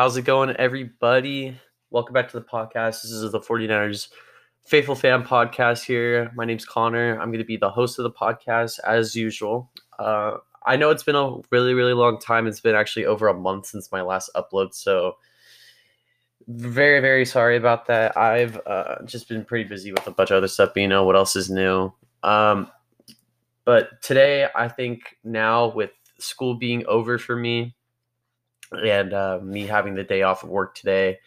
How's 0.00 0.16
it 0.16 0.22
going, 0.22 0.56
everybody? 0.56 1.60
Welcome 1.90 2.14
back 2.14 2.30
to 2.30 2.40
the 2.40 2.46
podcast. 2.46 3.02
This 3.02 3.10
is 3.10 3.32
the 3.32 3.38
49ers 3.38 4.08
Faithful 4.64 4.94
Fan 4.94 5.24
Podcast 5.24 5.84
here. 5.84 6.32
My 6.34 6.46
name's 6.46 6.64
Connor. 6.64 7.20
I'm 7.20 7.28
going 7.28 7.40
to 7.40 7.44
be 7.44 7.58
the 7.58 7.68
host 7.68 7.98
of 7.98 8.04
the 8.04 8.10
podcast 8.10 8.80
as 8.86 9.14
usual. 9.14 9.70
Uh, 9.98 10.38
I 10.64 10.76
know 10.76 10.88
it's 10.88 11.02
been 11.02 11.16
a 11.16 11.36
really, 11.50 11.74
really 11.74 11.92
long 11.92 12.18
time. 12.18 12.46
It's 12.46 12.60
been 12.60 12.74
actually 12.74 13.04
over 13.04 13.28
a 13.28 13.34
month 13.34 13.66
since 13.66 13.92
my 13.92 14.00
last 14.00 14.30
upload. 14.34 14.72
So, 14.72 15.16
very, 16.48 17.00
very 17.00 17.26
sorry 17.26 17.58
about 17.58 17.84
that. 17.88 18.16
I've 18.16 18.58
uh, 18.66 19.04
just 19.04 19.28
been 19.28 19.44
pretty 19.44 19.68
busy 19.68 19.92
with 19.92 20.06
a 20.06 20.12
bunch 20.12 20.30
of 20.30 20.38
other 20.38 20.48
stuff, 20.48 20.70
but 20.72 20.80
you 20.80 20.88
know 20.88 21.04
what 21.04 21.14
else 21.14 21.36
is 21.36 21.50
new. 21.50 21.92
Um, 22.22 22.70
but 23.66 24.00
today, 24.00 24.48
I 24.54 24.66
think 24.68 25.18
now 25.24 25.68
with 25.68 25.90
school 26.18 26.54
being 26.54 26.86
over 26.86 27.18
for 27.18 27.36
me 27.36 27.74
and 28.72 29.12
uh, 29.12 29.40
me 29.42 29.66
having 29.66 29.94
the 29.94 30.04
day 30.04 30.22
off 30.22 30.42
of 30.42 30.48
work 30.48 30.74
today 30.74 31.18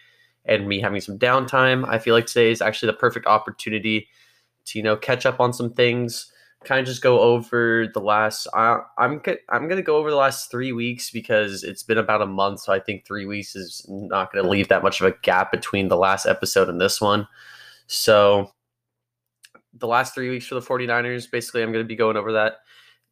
and 0.45 0.67
me 0.67 0.79
having 0.79 1.01
some 1.01 1.19
downtime, 1.19 1.87
I 1.87 1.99
feel 1.99 2.13
like 2.13 2.25
today 2.25 2.51
is 2.51 2.61
actually 2.61 2.91
the 2.91 2.97
perfect 2.97 3.25
opportunity 3.25 4.07
to 4.65 4.79
you 4.79 4.83
know 4.83 4.95
catch 4.95 5.25
up 5.25 5.39
on 5.39 5.53
some 5.53 5.71
things. 5.73 6.31
Kind 6.63 6.79
of 6.79 6.85
just 6.85 7.01
go 7.01 7.19
over 7.19 7.87
the 7.93 7.99
last. 7.99 8.47
I, 8.53 8.79
I'm 8.97 9.21
I'm 9.49 9.67
gonna 9.67 9.81
go 9.81 9.97
over 9.97 10.09
the 10.09 10.15
last 10.15 10.49
three 10.49 10.71
weeks 10.71 11.09
because 11.09 11.63
it's 11.63 11.83
been 11.83 11.97
about 11.97 12.21
a 12.21 12.25
month, 12.25 12.61
so 12.61 12.71
I 12.71 12.79
think 12.79 13.05
three 13.05 13.25
weeks 13.25 13.55
is 13.55 13.85
not 13.89 14.31
gonna 14.31 14.47
leave 14.47 14.69
that 14.69 14.83
much 14.83 15.01
of 15.01 15.07
a 15.07 15.17
gap 15.23 15.51
between 15.51 15.89
the 15.89 15.97
last 15.97 16.25
episode 16.25 16.69
and 16.69 16.79
this 16.79 17.01
one. 17.01 17.27
So 17.87 18.51
the 19.73 19.87
last 19.87 20.13
three 20.13 20.29
weeks 20.29 20.45
for 20.45 20.55
the 20.55 20.61
49ers, 20.61 21.29
basically, 21.29 21.63
I'm 21.63 21.73
to 21.73 21.83
be 21.83 21.95
going 21.95 22.15
over 22.15 22.31
that 22.33 22.57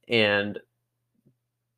and 0.08 0.60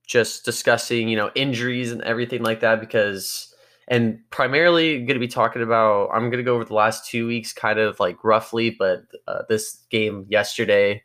just 0.05 0.45
discussing, 0.45 1.07
you 1.07 1.16
know, 1.16 1.31
injuries 1.35 1.91
and 1.91 2.02
everything 2.03 2.44
like 2.44 2.59
that 2.59 2.80
because, 2.80 3.53
and 3.88 4.20
primarily 4.30 4.98
going 4.98 5.07
to 5.07 5.20
be 5.20 5.27
talking 5.27 5.61
about, 5.61 6.09
I'm 6.14 6.30
going 6.30 6.38
to 6.38 6.44
go 6.44 6.55
over 6.55 6.66
the 6.66 6.73
last 6.73 7.09
two 7.09 7.27
weeks 7.27 7.53
kind 7.53 7.80
of 7.80 8.00
like 8.00 8.23
roughly, 8.23 8.69
but 8.69 9.03
uh, 9.27 9.44
this 9.50 9.80
game 9.89 10.25
yesterday, 10.30 11.03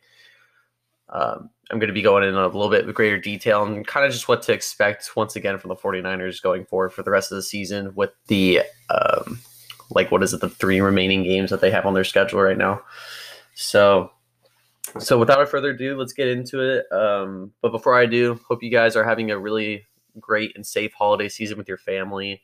um, 1.09 1.49
I'm 1.71 1.79
going 1.79 1.87
to 1.87 1.93
be 1.93 2.01
going 2.01 2.23
in 2.23 2.35
a 2.35 2.45
little 2.45 2.69
bit 2.69 2.91
greater 2.93 3.19
detail 3.19 3.63
and 3.63 3.85
kind 3.85 4.05
of 4.05 4.11
just 4.11 4.27
what 4.27 4.41
to 4.43 4.53
expect 4.53 5.15
once 5.15 5.35
again 5.35 5.57
from 5.59 5.69
the 5.69 5.75
49ers 5.75 6.41
going 6.41 6.65
forward 6.65 6.93
for 6.93 7.03
the 7.03 7.11
rest 7.11 7.31
of 7.31 7.35
the 7.35 7.43
season 7.43 7.93
with 7.95 8.11
the, 8.27 8.61
um, 8.89 9.39
like, 9.91 10.11
what 10.11 10.23
is 10.23 10.33
it, 10.33 10.41
the 10.41 10.49
three 10.49 10.81
remaining 10.81 11.23
games 11.23 11.49
that 11.51 11.61
they 11.61 11.71
have 11.71 11.85
on 11.85 11.93
their 11.93 12.03
schedule 12.03 12.41
right 12.41 12.57
now. 12.57 12.81
So, 13.55 14.11
so 14.97 15.19
without 15.19 15.47
further 15.49 15.69
ado, 15.69 15.97
let's 15.97 16.13
get 16.13 16.27
into 16.27 16.61
it. 16.61 16.91
Um, 16.91 17.53
but 17.61 17.71
before 17.71 17.95
I 17.95 18.05
do, 18.05 18.39
hope 18.47 18.63
you 18.63 18.71
guys 18.71 18.95
are 18.95 19.03
having 19.03 19.31
a 19.31 19.37
really 19.37 19.85
great 20.19 20.55
and 20.55 20.65
safe 20.65 20.93
holiday 20.93 21.29
season 21.29 21.57
with 21.57 21.67
your 21.67 21.77
family, 21.77 22.41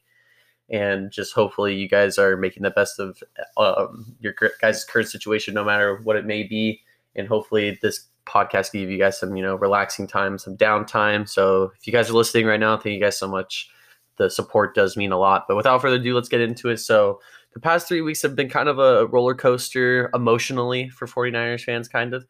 and 0.70 1.12
just 1.12 1.34
hopefully 1.34 1.76
you 1.76 1.88
guys 1.90 2.18
are 2.18 2.38
making 2.38 2.64
the 2.64 2.72
best 2.72 3.00
of 3.00 3.22
um, 3.58 4.16
your 4.20 4.34
guys' 4.62 4.86
current 4.86 5.10
situation, 5.10 5.54
no 5.54 5.64
matter 5.64 5.98
what 6.04 6.16
it 6.16 6.26
may 6.26 6.44
be. 6.44 6.82
And 7.16 7.28
hopefully 7.28 7.80
this 7.82 8.08
podcast 8.26 8.72
give 8.72 8.90
you 8.90 8.98
guys 8.98 9.20
some, 9.20 9.36
you 9.36 9.44
know, 9.44 9.56
relaxing 9.56 10.08
time, 10.08 10.38
some 10.38 10.58
downtime. 10.58 11.30
So 11.30 11.72
if 11.80 11.88
you 11.88 11.94
guys 11.94 12.10
are 12.10 12.14
listening 12.14 12.46
right 12.46 12.60
now, 12.60 12.76
thank 12.76 12.94
you 12.94 13.00
guys 13.00 13.18
so 13.18 13.28
much. 13.28 13.70
The 14.18 14.30
support 14.30 14.76
does 14.76 14.98
mean 14.98 15.12
a 15.12 15.18
lot. 15.18 15.46
But 15.48 15.56
without 15.56 15.82
further 15.82 15.98
ado, 15.98 16.16
let's 16.16 16.30
get 16.30 16.42
into 16.42 16.70
it. 16.70 16.78
So 16.78 17.20
the 17.56 17.62
past 17.62 17.88
three 17.88 18.02
weeks 18.02 18.22
have 18.22 18.36
been 18.36 18.50
kind 18.50 18.68
of 18.68 18.80
a 18.80 19.08
roller 19.08 19.34
coaster 19.34 20.12
emotionally 20.14 20.90
for 20.90 21.08
49ers 21.08 21.64
fans, 21.64 21.88
kind 21.88 22.14
of. 22.14 22.28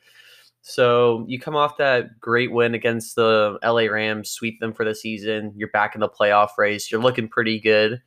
So 0.61 1.25
you 1.27 1.39
come 1.39 1.55
off 1.55 1.77
that 1.77 2.19
great 2.19 2.51
win 2.51 2.75
against 2.75 3.15
the 3.15 3.57
LA 3.63 3.87
Rams, 3.91 4.29
sweep 4.29 4.59
them 4.59 4.71
for 4.71 4.85
the 4.85 4.93
season. 4.93 5.51
You're 5.55 5.69
back 5.69 5.95
in 5.95 6.01
the 6.01 6.09
playoff 6.09 6.49
race. 6.59 6.91
You're 6.91 7.01
looking 7.01 7.27
pretty 7.27 7.59
good. 7.59 8.01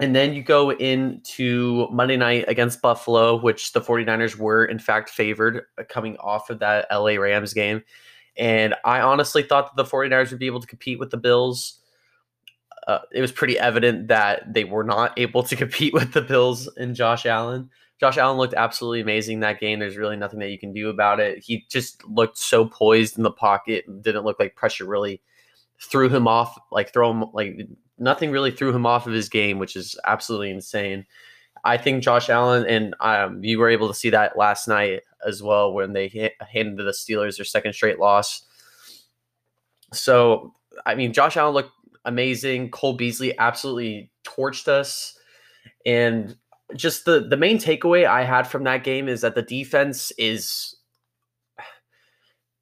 And 0.00 0.14
then 0.14 0.32
you 0.34 0.42
go 0.42 0.72
into 0.72 1.88
Monday 1.92 2.16
night 2.16 2.44
against 2.48 2.82
Buffalo, 2.82 3.36
which 3.40 3.72
the 3.72 3.80
49ers 3.80 4.36
were, 4.36 4.64
in 4.64 4.80
fact, 4.80 5.10
favored 5.10 5.62
uh, 5.78 5.84
coming 5.88 6.16
off 6.18 6.50
of 6.50 6.58
that 6.58 6.86
LA 6.92 7.14
Rams 7.14 7.54
game. 7.54 7.82
And 8.36 8.74
I 8.84 9.00
honestly 9.00 9.42
thought 9.42 9.74
that 9.74 9.82
the 9.82 9.88
49ers 9.88 10.30
would 10.30 10.38
be 10.40 10.46
able 10.46 10.60
to 10.60 10.66
compete 10.66 10.98
with 10.98 11.10
the 11.10 11.16
Bills 11.16 11.78
uh, 12.88 13.00
it 13.12 13.20
was 13.20 13.30
pretty 13.30 13.58
evident 13.58 14.08
that 14.08 14.52
they 14.52 14.64
were 14.64 14.82
not 14.82 15.16
able 15.18 15.42
to 15.42 15.54
compete 15.64 15.92
with 15.92 16.12
the 16.12 16.22
Bills 16.22 16.68
and 16.76 16.96
Josh 16.96 17.26
Allen. 17.26 17.70
Josh 18.00 18.16
Allen 18.16 18.38
looked 18.38 18.54
absolutely 18.54 19.00
amazing 19.00 19.40
that 19.40 19.60
game. 19.60 19.78
There's 19.78 19.96
really 19.96 20.16
nothing 20.16 20.38
that 20.40 20.50
you 20.50 20.58
can 20.58 20.72
do 20.72 20.88
about 20.88 21.20
it. 21.20 21.44
He 21.44 21.66
just 21.68 22.04
looked 22.08 22.38
so 22.38 22.64
poised 22.64 23.18
in 23.18 23.24
the 23.24 23.30
pocket. 23.30 23.84
Didn't 24.02 24.24
look 24.24 24.40
like 24.40 24.56
pressure 24.56 24.86
really 24.86 25.20
threw 25.80 26.08
him 26.08 26.26
off. 26.26 26.58
Like 26.70 26.92
throw 26.92 27.10
him 27.10 27.24
like 27.32 27.58
nothing 27.98 28.30
really 28.30 28.52
threw 28.52 28.74
him 28.74 28.86
off 28.86 29.06
of 29.06 29.12
his 29.12 29.28
game, 29.28 29.58
which 29.58 29.76
is 29.76 29.98
absolutely 30.06 30.50
insane. 30.50 31.06
I 31.64 31.76
think 31.76 32.04
Josh 32.04 32.30
Allen 32.30 32.64
and 32.66 32.94
um, 33.00 33.42
you 33.42 33.58
were 33.58 33.68
able 33.68 33.88
to 33.88 33.94
see 33.94 34.10
that 34.10 34.38
last 34.38 34.68
night 34.68 35.02
as 35.26 35.42
well 35.42 35.72
when 35.72 35.92
they 35.92 36.32
handed 36.52 36.78
the 36.78 36.92
Steelers 36.92 37.36
their 37.36 37.44
second 37.44 37.72
straight 37.72 37.98
loss. 37.98 38.44
So 39.92 40.54
I 40.86 40.94
mean, 40.94 41.12
Josh 41.12 41.36
Allen 41.36 41.54
looked 41.54 41.72
amazing. 42.04 42.70
Cole 42.70 42.94
Beasley 42.94 43.36
absolutely 43.38 44.10
torched 44.24 44.68
us. 44.68 45.16
And 45.84 46.36
just 46.76 47.04
the 47.04 47.20
the 47.20 47.36
main 47.36 47.58
takeaway 47.58 48.06
I 48.06 48.24
had 48.24 48.46
from 48.46 48.64
that 48.64 48.84
game 48.84 49.08
is 49.08 49.22
that 49.22 49.34
the 49.34 49.42
defense 49.42 50.12
is 50.18 50.76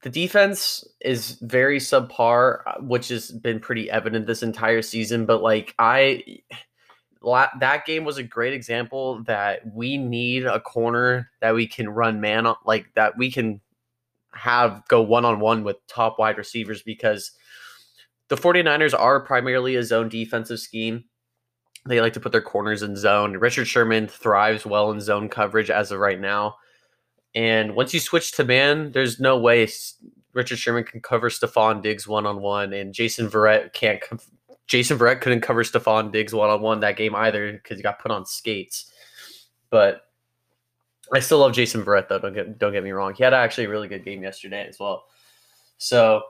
the 0.02 0.10
defense 0.10 0.84
is 1.00 1.32
very 1.40 1.78
subpar, 1.80 2.60
uh, 2.66 2.74
which 2.80 3.08
has 3.08 3.32
been 3.32 3.58
pretty 3.58 3.90
evident 3.90 4.26
this 4.28 4.42
entire 4.42 4.80
season. 4.82 5.26
But 5.26 5.42
like 5.42 5.74
I, 5.80 6.22
that 7.24 7.86
game 7.86 8.04
was 8.04 8.16
a 8.16 8.22
great 8.22 8.52
example 8.52 9.24
that 9.24 9.62
we 9.74 9.96
need 9.96 10.44
a 10.44 10.60
corner 10.60 11.30
that 11.40 11.56
we 11.56 11.66
can 11.66 11.88
run 11.88 12.20
man 12.20 12.46
on, 12.46 12.54
like 12.64 12.86
that 12.94 13.18
we 13.18 13.32
can 13.32 13.60
have 14.32 14.86
go 14.86 15.02
one 15.02 15.24
on 15.24 15.40
one 15.40 15.64
with 15.64 15.84
top 15.88 16.20
wide 16.20 16.38
receivers 16.38 16.82
because 16.82 17.32
the 18.28 18.36
49ers 18.36 18.98
are 18.98 19.20
primarily 19.20 19.76
a 19.76 19.82
zone 19.82 20.08
defensive 20.08 20.60
scheme. 20.60 21.04
They 21.86 22.00
like 22.00 22.14
to 22.14 22.20
put 22.20 22.32
their 22.32 22.42
corners 22.42 22.82
in 22.82 22.96
zone. 22.96 23.36
Richard 23.36 23.66
Sherman 23.66 24.08
thrives 24.08 24.66
well 24.66 24.90
in 24.90 25.00
zone 25.00 25.28
coverage 25.28 25.70
as 25.70 25.92
of 25.92 26.00
right 26.00 26.20
now. 26.20 26.56
And 27.34 27.76
once 27.76 27.94
you 27.94 28.00
switch 28.00 28.32
to 28.32 28.44
man, 28.44 28.92
there's 28.92 29.20
no 29.20 29.38
way 29.38 29.68
Richard 30.32 30.58
Sherman 30.58 30.84
can 30.84 31.00
cover 31.00 31.30
Stefon 31.30 31.82
Diggs 31.82 32.08
one 32.08 32.26
on 32.26 32.40
one, 32.40 32.72
and 32.72 32.92
Jason 32.92 33.28
Verrett 33.28 33.72
can't. 33.72 34.02
Jason 34.66 34.98
Verrett 34.98 35.20
couldn't 35.20 35.42
cover 35.42 35.62
Stefon 35.62 36.10
Diggs 36.10 36.34
one 36.34 36.50
on 36.50 36.60
one 36.60 36.80
that 36.80 36.96
game 36.96 37.14
either 37.14 37.52
because 37.52 37.78
he 37.78 37.82
got 37.82 38.00
put 38.00 38.10
on 38.10 38.26
skates. 38.26 38.90
But 39.70 40.02
I 41.12 41.20
still 41.20 41.38
love 41.38 41.52
Jason 41.52 41.84
Verrett 41.84 42.08
though. 42.08 42.18
Don't 42.18 42.34
get 42.34 42.58
don't 42.58 42.72
get 42.72 42.84
me 42.84 42.90
wrong. 42.90 43.14
He 43.14 43.22
had 43.22 43.32
actually 43.32 43.66
a 43.66 43.70
really 43.70 43.88
good 43.88 44.04
game 44.04 44.22
yesterday 44.22 44.66
as 44.68 44.78
well. 44.78 45.04
So 45.78 46.22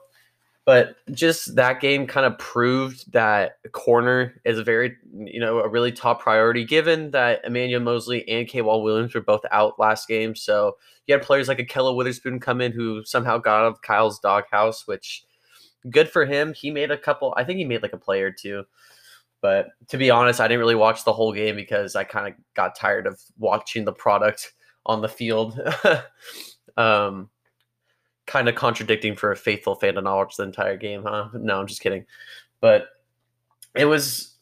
but 0.67 0.97
just 1.13 1.55
that 1.55 1.81
game 1.81 2.09
kind 2.09 2.27
of 2.27 2.37
proved 2.39 3.11
that 3.13 3.59
corner 3.71 4.35
is 4.45 4.59
a 4.59 4.65
very, 4.65 4.97
you 5.15 5.39
know, 5.39 5.61
a 5.61 5.69
really 5.69 5.93
top 5.93 6.21
priority 6.21 6.65
given 6.65 7.13
that 7.13 7.41
Emmanuel 7.45 7.81
Mosley 7.81 8.29
and 8.29 8.49
K'Waun 8.49 8.83
Williams 8.83 9.15
were 9.15 9.21
both 9.21 9.43
out 9.53 9.79
last 9.79 10.09
game. 10.09 10.35
So 10.35 10.77
you 11.07 11.15
had 11.15 11.23
players 11.23 11.47
like 11.47 11.59
Ahkello 11.59 11.95
Witherspoon 11.95 12.41
come 12.41 12.61
in 12.61 12.73
who 12.73 13.05
somehow 13.05 13.39
got 13.39 13.61
out 13.61 13.69
of 13.69 13.83
Kyle's 13.83 14.19
doghouse, 14.19 14.89
which 14.89 15.25
good 15.89 16.11
for 16.11 16.27
him. 16.27 16.53
He 16.53 16.73
made 16.73 16.91
a 16.91 16.99
couple, 16.99 17.33
I 17.37 17.45
think 17.45 17.59
he 17.59 17.65
made 17.65 17.83
like 17.83 17.93
a 17.93 17.99
play 17.99 18.23
or 18.23 18.33
two. 18.33 18.65
But 19.41 19.69
to 19.89 19.97
be 19.97 20.11
honest, 20.11 20.41
I 20.41 20.49
didn't 20.49 20.61
really 20.61 20.75
watch 20.75 21.05
the 21.05 21.13
whole 21.13 21.33
game 21.33 21.55
because 21.55 21.95
I 21.95 22.03
kind 22.03 22.27
of 22.27 22.35
got 22.55 22.75
tired 22.75 23.07
of 23.07 23.21
watching 23.39 23.85
the 23.85 23.93
product 23.93 24.53
on 24.85 25.01
the 25.01 25.09
field. 25.09 25.61
um, 26.77 27.31
kind 28.27 28.49
of 28.49 28.55
contradicting 28.55 29.17
for 29.17 29.31
a 29.31 29.37
faithful 29.37 29.75
fan 29.75 29.95
to 29.95 30.03
watch 30.03 30.37
the 30.37 30.43
entire 30.43 30.77
game, 30.77 31.03
huh? 31.03 31.29
No, 31.35 31.61
I'm 31.61 31.67
just 31.67 31.81
kidding. 31.81 32.05
But 32.61 32.89
it 33.75 33.85
was 33.85 34.37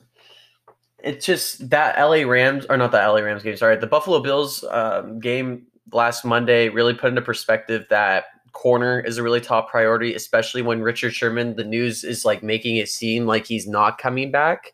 it's 1.04 1.26
just 1.26 1.69
that 1.69 1.98
LA 1.98 2.22
Rams 2.22 2.64
or 2.69 2.76
not 2.76 2.90
the 2.90 2.98
LA 2.98 3.20
Rams 3.20 3.42
game, 3.42 3.56
sorry, 3.56 3.76
the 3.76 3.86
Buffalo 3.86 4.20
Bills 4.20 4.64
um, 4.70 5.20
game 5.20 5.66
last 5.92 6.25
Monday 6.25 6.70
really 6.70 6.94
put 6.94 7.10
into 7.10 7.20
perspective 7.20 7.86
that 7.90 8.25
corner 8.52 9.00
is 9.00 9.19
a 9.19 9.22
really 9.22 9.40
top 9.40 9.69
priority, 9.70 10.14
especially 10.14 10.62
when 10.62 10.81
Richard 10.81 11.12
Sherman, 11.12 11.56
the 11.56 11.64
news 11.64 12.04
is 12.04 12.25
like 12.25 12.42
making 12.42 12.76
it 12.76 12.88
seem 12.88 13.26
like 13.26 13.44
he's 13.44 13.69
not 13.69 13.98
coming 13.98 14.31
back, 14.31 14.72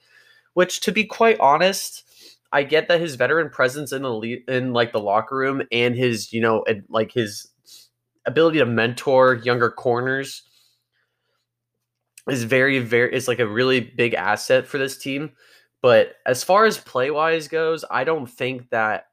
which 0.55 0.81
to 0.83 0.93
be 0.93 1.05
quite 1.05 1.41
honest, 1.41 2.05
I 2.53 2.63
get 2.63 2.89
that 2.89 3.01
his 3.01 3.17
veteran 3.17 3.51
presence 3.51 3.91
in 3.93 4.03
the 4.03 4.43
in 4.47 4.73
like 4.73 4.93
the 4.93 5.01
locker 5.01 5.37
room 5.37 5.63
and 5.73 5.97
his, 5.97 6.33
you 6.33 6.41
know, 6.41 6.65
like 6.89 7.13
his 7.13 7.50
ability 8.27 8.59
to 8.59 8.67
mentor 8.67 9.35
younger 9.35 9.71
corners 9.71 10.43
is 12.29 12.45
very 12.45 12.79
very 12.79 13.15
is 13.15 13.29
like 13.29 13.39
a 13.39 13.47
really 13.47 13.81
big 13.81 14.15
asset 14.15 14.67
for 14.67 14.79
this 14.79 14.99
team. 14.99 15.33
But 15.83 16.17
as 16.27 16.45
far 16.45 16.67
as 16.67 16.77
play 16.77 17.11
wise 17.11 17.49
goes 17.49 17.85
i 17.91 18.05
don't 18.05 18.27
think 18.27 18.69
that 18.71 19.07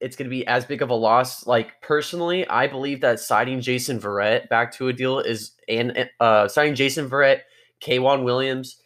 it's 0.00 0.16
going 0.16 0.26
to 0.26 0.30
be 0.34 0.44
as 0.48 0.64
big 0.64 0.82
of 0.82 0.90
a 0.90 0.94
loss. 0.94 1.46
Like 1.46 1.80
personally 1.80 2.46
i 2.48 2.66
believe 2.66 3.00
that 3.00 3.20
signing 3.20 3.60
jason 3.60 4.00
Verrett 4.00 4.48
back 4.48 4.72
to 4.74 4.88
a 4.88 4.92
deal 4.92 5.20
is 5.20 5.52
and 5.68 6.10
uh 6.20 6.48
signing 6.48 6.74
jason 6.74 7.08
Verrett 7.08 7.40
K'Waun 7.80 8.24
Williams 8.24 8.81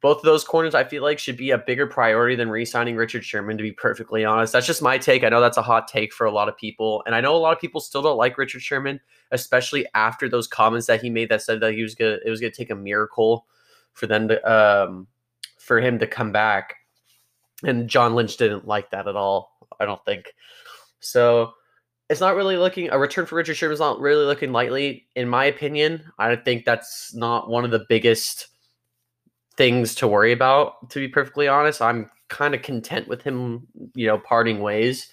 both 0.00 0.18
of 0.18 0.22
those 0.22 0.44
corners 0.44 0.74
I 0.74 0.84
feel 0.84 1.02
like 1.02 1.18
should 1.18 1.36
be 1.36 1.50
a 1.50 1.58
bigger 1.58 1.86
priority 1.86 2.36
than 2.36 2.48
re-signing 2.48 2.94
Richard 2.94 3.24
Sherman. 3.24 3.56
To 3.56 3.62
be 3.62 3.72
perfectly 3.72 4.24
honest, 4.24 4.52
that's 4.52 4.66
just 4.66 4.82
my 4.82 4.96
take. 4.96 5.24
I 5.24 5.28
know 5.28 5.40
that's 5.40 5.56
a 5.56 5.62
hot 5.62 5.88
take 5.88 6.12
for 6.12 6.24
a 6.24 6.30
lot 6.30 6.48
of 6.48 6.56
people, 6.56 7.02
and 7.06 7.14
I 7.14 7.20
know 7.20 7.34
a 7.34 7.38
lot 7.38 7.52
of 7.52 7.60
people 7.60 7.80
still 7.80 8.02
don't 8.02 8.16
like 8.16 8.38
Richard 8.38 8.62
Sherman, 8.62 9.00
especially 9.32 9.86
after 9.94 10.28
those 10.28 10.46
comments 10.46 10.86
that 10.86 11.02
he 11.02 11.10
made 11.10 11.28
that 11.30 11.42
said 11.42 11.60
that 11.60 11.74
he 11.74 11.82
was 11.82 11.94
gonna 11.94 12.18
it 12.24 12.30
was 12.30 12.40
gonna 12.40 12.52
take 12.52 12.70
a 12.70 12.76
miracle 12.76 13.46
for 13.92 14.06
them 14.06 14.28
to 14.28 14.50
um 14.50 15.08
for 15.58 15.80
him 15.80 15.98
to 15.98 16.06
come 16.06 16.32
back. 16.32 16.76
And 17.64 17.88
John 17.88 18.14
Lynch 18.14 18.36
didn't 18.36 18.66
like 18.66 18.90
that 18.90 19.08
at 19.08 19.16
all. 19.16 19.56
I 19.80 19.84
don't 19.84 20.04
think 20.04 20.32
so. 21.00 21.52
It's 22.08 22.20
not 22.20 22.36
really 22.36 22.56
looking 22.56 22.90
a 22.90 22.98
return 22.98 23.26
for 23.26 23.36
Richard 23.36 23.56
Sherman 23.56 23.74
is 23.74 23.80
not 23.80 23.98
really 23.98 24.26
looking 24.26 24.52
lightly, 24.52 25.08
in 25.16 25.28
my 25.28 25.46
opinion. 25.46 26.04
I 26.18 26.36
think 26.36 26.64
that's 26.64 27.14
not 27.14 27.48
one 27.48 27.64
of 27.64 27.70
the 27.70 27.86
biggest 27.88 28.48
things 29.56 29.94
to 29.96 30.08
worry 30.08 30.32
about. 30.32 30.90
To 30.90 30.98
be 30.98 31.08
perfectly 31.08 31.48
honest, 31.48 31.82
I'm 31.82 32.10
kind 32.28 32.54
of 32.54 32.62
content 32.62 33.08
with 33.08 33.22
him, 33.22 33.66
you 33.94 34.06
know, 34.06 34.18
parting 34.18 34.60
ways. 34.60 35.08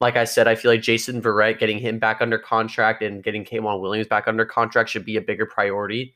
Like 0.00 0.16
I 0.16 0.24
said, 0.24 0.48
I 0.48 0.54
feel 0.54 0.70
like 0.70 0.82
Jason 0.82 1.22
Verrett 1.22 1.58
getting 1.58 1.78
him 1.78 1.98
back 1.98 2.20
under 2.20 2.38
contract 2.38 3.02
and 3.02 3.22
getting 3.22 3.44
K'Waun 3.44 3.80
Williams 3.80 4.08
back 4.08 4.26
under 4.26 4.44
contract 4.44 4.90
should 4.90 5.04
be 5.04 5.16
a 5.16 5.20
bigger 5.20 5.46
priority 5.46 6.14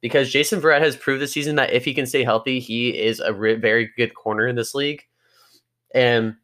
because 0.00 0.30
Jason 0.30 0.60
Verrett 0.60 0.80
has 0.80 0.96
proved 0.96 1.22
this 1.22 1.32
season 1.32 1.56
that 1.56 1.72
if 1.72 1.84
he 1.84 1.94
can 1.94 2.06
stay 2.06 2.24
healthy, 2.24 2.58
he 2.58 2.90
is 2.90 3.20
a 3.20 3.32
re- 3.32 3.54
very 3.54 3.90
good 3.96 4.14
corner 4.14 4.46
in 4.46 4.56
this 4.56 4.74
league. 4.74 5.02
And 5.94 6.36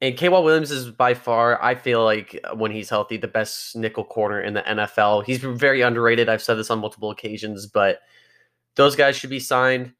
and 0.00 0.16
K'Waun 0.16 0.44
Williams 0.44 0.70
is 0.70 0.90
by 0.90 1.14
far, 1.14 1.62
I 1.62 1.74
feel 1.74 2.04
like 2.04 2.38
uh, 2.44 2.54
when 2.54 2.70
he's 2.70 2.88
healthy, 2.88 3.16
the 3.16 3.26
best 3.26 3.74
nickel 3.74 4.04
corner 4.04 4.40
in 4.40 4.54
the 4.54 4.62
NFL. 4.62 5.24
He's 5.24 5.38
very 5.38 5.80
underrated. 5.82 6.28
I've 6.28 6.42
said 6.42 6.54
this 6.54 6.70
on 6.70 6.78
multiple 6.78 7.10
occasions, 7.10 7.66
but 7.66 7.98
those 8.78 8.94
guys 8.94 9.16
should 9.16 9.28
be 9.28 9.40
signed. 9.40 9.92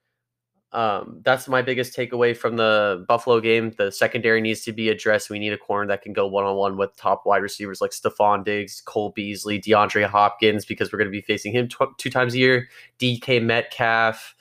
Um, 0.70 1.20
that's 1.24 1.48
my 1.48 1.62
biggest 1.62 1.96
takeaway 1.96 2.36
from 2.36 2.54
the 2.56 3.04
Buffalo 3.08 3.40
game. 3.40 3.74
The 3.76 3.90
secondary 3.90 4.40
needs 4.40 4.60
to 4.62 4.72
be 4.72 4.88
addressed. 4.88 5.30
We 5.30 5.40
need 5.40 5.52
a 5.52 5.58
corner 5.58 5.88
that 5.88 6.02
can 6.02 6.12
go 6.12 6.28
one 6.28 6.44
on 6.44 6.54
one 6.54 6.76
with 6.76 6.94
top 6.96 7.26
wide 7.26 7.42
receivers 7.42 7.80
like 7.80 7.90
Stefon 7.90 8.44
Diggs, 8.44 8.80
Cole 8.80 9.10
Beasley, 9.10 9.60
DeAndre 9.60 10.06
Hopkins, 10.06 10.64
because 10.64 10.92
we're 10.92 10.98
going 10.98 11.08
to 11.08 11.10
be 11.10 11.22
facing 11.22 11.52
him 11.52 11.66
tw- 11.66 11.96
two 11.96 12.08
times 12.08 12.34
a 12.34 12.38
year. 12.38 12.68
DK 13.00 13.42
Metcalf, 13.42 14.36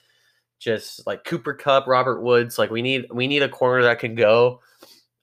just 0.60 1.08
like 1.08 1.24
Cooper 1.24 1.56
Kupp, 1.56 1.88
Robert 1.88 2.22
Woods. 2.22 2.60
Like 2.60 2.70
we 2.70 2.84
need 2.84 3.08
we 3.12 3.26
need 3.26 3.42
a 3.42 3.50
corner 3.50 3.82
that 3.82 3.98
can 3.98 4.14
go 4.14 4.62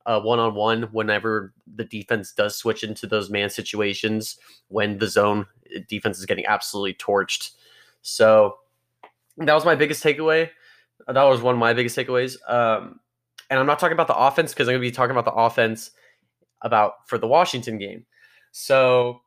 one 0.07 0.41
on 0.41 0.57
one 0.57 0.83
whenever 0.91 1.55
the 1.77 1.85
defense 1.85 2.33
does 2.33 2.57
switch 2.57 2.83
into 2.83 3.07
those 3.07 3.31
man 3.31 3.49
situations 3.49 4.39
when 4.69 4.99
the 4.99 5.07
zone 5.07 5.47
eh, 5.73 5.81
defense 5.89 6.19
is 6.19 6.27
getting 6.27 6.47
absolutely 6.47 6.95
torched. 6.95 7.53
So 8.03 8.57
that 9.39 9.55
was 9.55 9.65
my 9.65 9.75
biggest 9.75 10.03
takeaway. 10.03 10.51
That 11.07 11.23
was 11.25 11.43
one 11.43 11.55
of 11.55 11.59
my 11.59 11.73
biggest 11.73 11.97
takeaways. 11.97 12.37
Um, 12.49 13.01
and 13.51 13.59
I'm 13.59 13.67
not 13.67 13.79
talking 13.79 13.95
about 13.95 14.07
the 14.07 14.17
offense 14.17 14.53
because 14.53 14.69
I'm 14.69 14.73
going 14.73 14.83
to 14.83 14.89
be 14.89 14.95
talking 14.95 15.17
about 15.17 15.25
the 15.25 15.33
offense 15.33 15.91
about 16.63 16.93
for 17.07 17.19
the 17.19 17.27
Washington 17.27 17.79
game. 17.79 18.07
So 18.53 19.21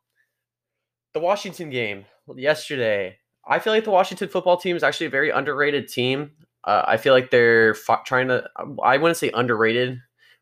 the 1.13 1.19
Washington 1.19 1.69
game 1.69 2.06
yesterday, 2.36 3.18
I 3.48 3.59
feel 3.59 3.74
like 3.74 3.83
the 3.83 3.92
Washington 3.92 4.30
football 4.30 4.57
team 4.57 4.75
is 4.75 4.83
actually 4.83 5.07
a 5.07 5.12
very 5.12 5.30
underrated 5.30 5.88
team. 5.88 6.31
Uh, 6.63 6.83
I 6.86 6.98
feel 6.98 7.13
like 7.13 7.31
they're 7.31 7.71
f- 7.71 8.04
trying 8.06 8.27
to. 8.30 8.50
I 8.83 8.98
wouldn't 8.98 9.18
say 9.18 9.31
underrated, 9.33 10.00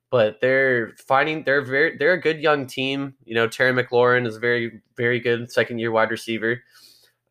but 0.09 0.39
they're 0.41 0.93
finding 1.07 1.43
they're 1.43 1.61
very 1.61 1.97
they're 1.97 2.13
a 2.13 2.21
good 2.21 2.39
young 2.39 2.65
team. 2.65 3.15
You 3.25 3.35
know, 3.35 3.47
Terry 3.47 3.71
McLaurin 3.73 4.25
is 4.25 4.37
a 4.37 4.39
very 4.39 4.81
very 4.97 5.19
good 5.19 5.51
second 5.51 5.79
year 5.79 5.91
wide 5.91 6.11
receiver. 6.11 6.63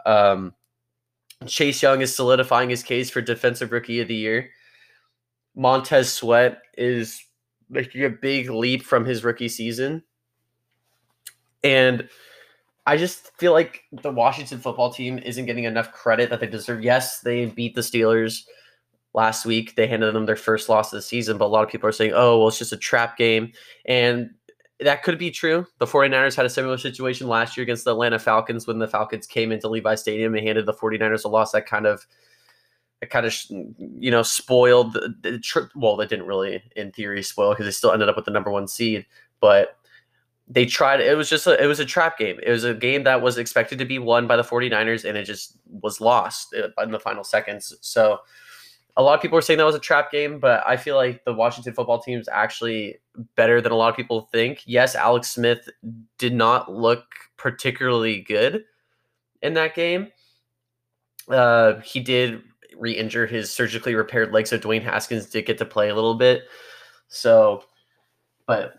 Um, 0.06 0.54
Chase 1.46 1.82
Young 1.82 2.00
is 2.00 2.14
solidifying 2.14 2.70
his 2.70 2.82
case 2.82 3.10
for 3.10 3.20
Defensive 3.20 3.72
Rookie 3.72 4.00
of 4.00 4.08
the 4.08 4.14
Year. 4.14 4.50
Montez 5.54 6.12
Sweat 6.12 6.58
is 6.76 7.22
making 7.70 8.04
a 8.04 8.10
big 8.10 8.50
leap 8.50 8.82
from 8.82 9.04
his 9.04 9.24
rookie 9.24 9.48
season. 9.48 10.02
And 11.62 12.08
I 12.86 12.96
just 12.96 13.34
feel 13.38 13.52
like 13.52 13.84
the 13.92 14.10
Washington 14.10 14.58
football 14.58 14.92
team 14.92 15.18
isn't 15.18 15.46
getting 15.46 15.64
enough 15.64 15.92
credit 15.92 16.28
that 16.30 16.40
they 16.40 16.46
deserve. 16.46 16.84
Yes, 16.84 17.20
they 17.20 17.46
beat 17.46 17.74
the 17.74 17.80
Steelers 17.80 18.42
last 19.14 19.46
week. 19.46 19.74
They 19.74 19.86
handed 19.86 20.12
them 20.14 20.26
their 20.26 20.36
first 20.36 20.68
loss 20.68 20.92
of 20.92 20.98
the 20.98 21.02
season, 21.02 21.38
but 21.38 21.46
a 21.46 21.48
lot 21.48 21.64
of 21.64 21.70
people 21.70 21.88
are 21.88 21.92
saying, 21.92 22.12
oh, 22.14 22.38
well, 22.38 22.48
it's 22.48 22.58
just 22.58 22.72
a 22.72 22.76
trap 22.76 23.16
game. 23.16 23.52
And 23.86 24.30
that 24.80 25.02
could 25.02 25.18
be 25.18 25.30
true. 25.30 25.66
The 25.78 25.86
49ers 25.86 26.36
had 26.36 26.46
a 26.46 26.50
similar 26.50 26.78
situation 26.78 27.28
last 27.28 27.56
year 27.56 27.62
against 27.62 27.84
the 27.84 27.92
Atlanta 27.92 28.18
Falcons 28.18 28.66
when 28.66 28.78
the 28.78 28.88
Falcons 28.88 29.26
came 29.26 29.52
into 29.52 29.68
Levi 29.68 29.94
Stadium 29.94 30.34
and 30.34 30.46
handed 30.46 30.66
the 30.66 30.74
49ers 30.74 31.24
a 31.24 31.28
loss 31.28 31.52
that 31.52 31.66
kind 31.66 31.86
of 31.86 32.06
it 33.04 33.10
kind 33.10 33.26
of 33.26 33.34
you 33.98 34.10
know 34.10 34.22
spoiled 34.22 34.94
the, 34.94 35.14
the 35.22 35.38
trip 35.38 35.70
well 35.74 35.96
that 35.96 36.08
didn't 36.08 36.26
really 36.26 36.62
in 36.74 36.90
theory 36.92 37.22
spoil 37.22 37.50
because 37.50 37.66
they 37.66 37.70
still 37.70 37.92
ended 37.92 38.08
up 38.08 38.16
with 38.16 38.24
the 38.24 38.30
number 38.30 38.50
one 38.50 38.66
seed 38.66 39.04
but 39.40 39.76
they 40.48 40.64
tried 40.64 41.00
it 41.00 41.16
was 41.16 41.28
just 41.28 41.46
a, 41.46 41.62
it 41.62 41.66
was 41.66 41.80
a 41.80 41.84
trap 41.84 42.18
game 42.18 42.38
it 42.42 42.50
was 42.50 42.64
a 42.64 42.74
game 42.74 43.04
that 43.04 43.20
was 43.20 43.36
expected 43.36 43.78
to 43.78 43.84
be 43.84 43.98
won 43.98 44.26
by 44.26 44.36
the 44.36 44.42
49ers 44.42 45.04
and 45.04 45.18
it 45.18 45.24
just 45.24 45.56
was 45.82 46.00
lost 46.00 46.54
uh, 46.54 46.82
in 46.82 46.90
the 46.90 47.00
final 47.00 47.24
seconds 47.24 47.74
so 47.80 48.20
a 48.96 49.02
lot 49.02 49.14
of 49.14 49.22
people 49.22 49.36
are 49.36 49.42
saying 49.42 49.58
that 49.58 49.64
was 49.64 49.74
a 49.74 49.80
trap 49.80 50.12
game, 50.12 50.38
but 50.38 50.62
I 50.66 50.76
feel 50.76 50.94
like 50.94 51.24
the 51.24 51.34
Washington 51.34 51.74
football 51.74 52.00
team 52.00 52.18
is 52.18 52.28
actually 52.28 52.98
better 53.34 53.60
than 53.60 53.72
a 53.72 53.76
lot 53.76 53.88
of 53.88 53.96
people 53.96 54.28
think. 54.32 54.62
Yes, 54.66 54.94
Alex 54.94 55.32
Smith 55.32 55.68
did 56.18 56.32
not 56.32 56.72
look 56.72 57.04
particularly 57.36 58.20
good 58.20 58.64
in 59.42 59.54
that 59.54 59.74
game. 59.74 60.12
Uh, 61.28 61.80
he 61.80 62.00
did 62.00 62.42
re-injure 62.76 63.26
his 63.26 63.50
surgically 63.50 63.94
repaired 63.94 64.32
leg, 64.32 64.46
so 64.46 64.58
Dwayne 64.58 64.82
Haskins 64.82 65.26
did 65.26 65.46
get 65.46 65.58
to 65.58 65.64
play 65.64 65.88
a 65.88 65.94
little 65.94 66.14
bit. 66.14 66.44
So, 67.08 67.64
but 68.46 68.74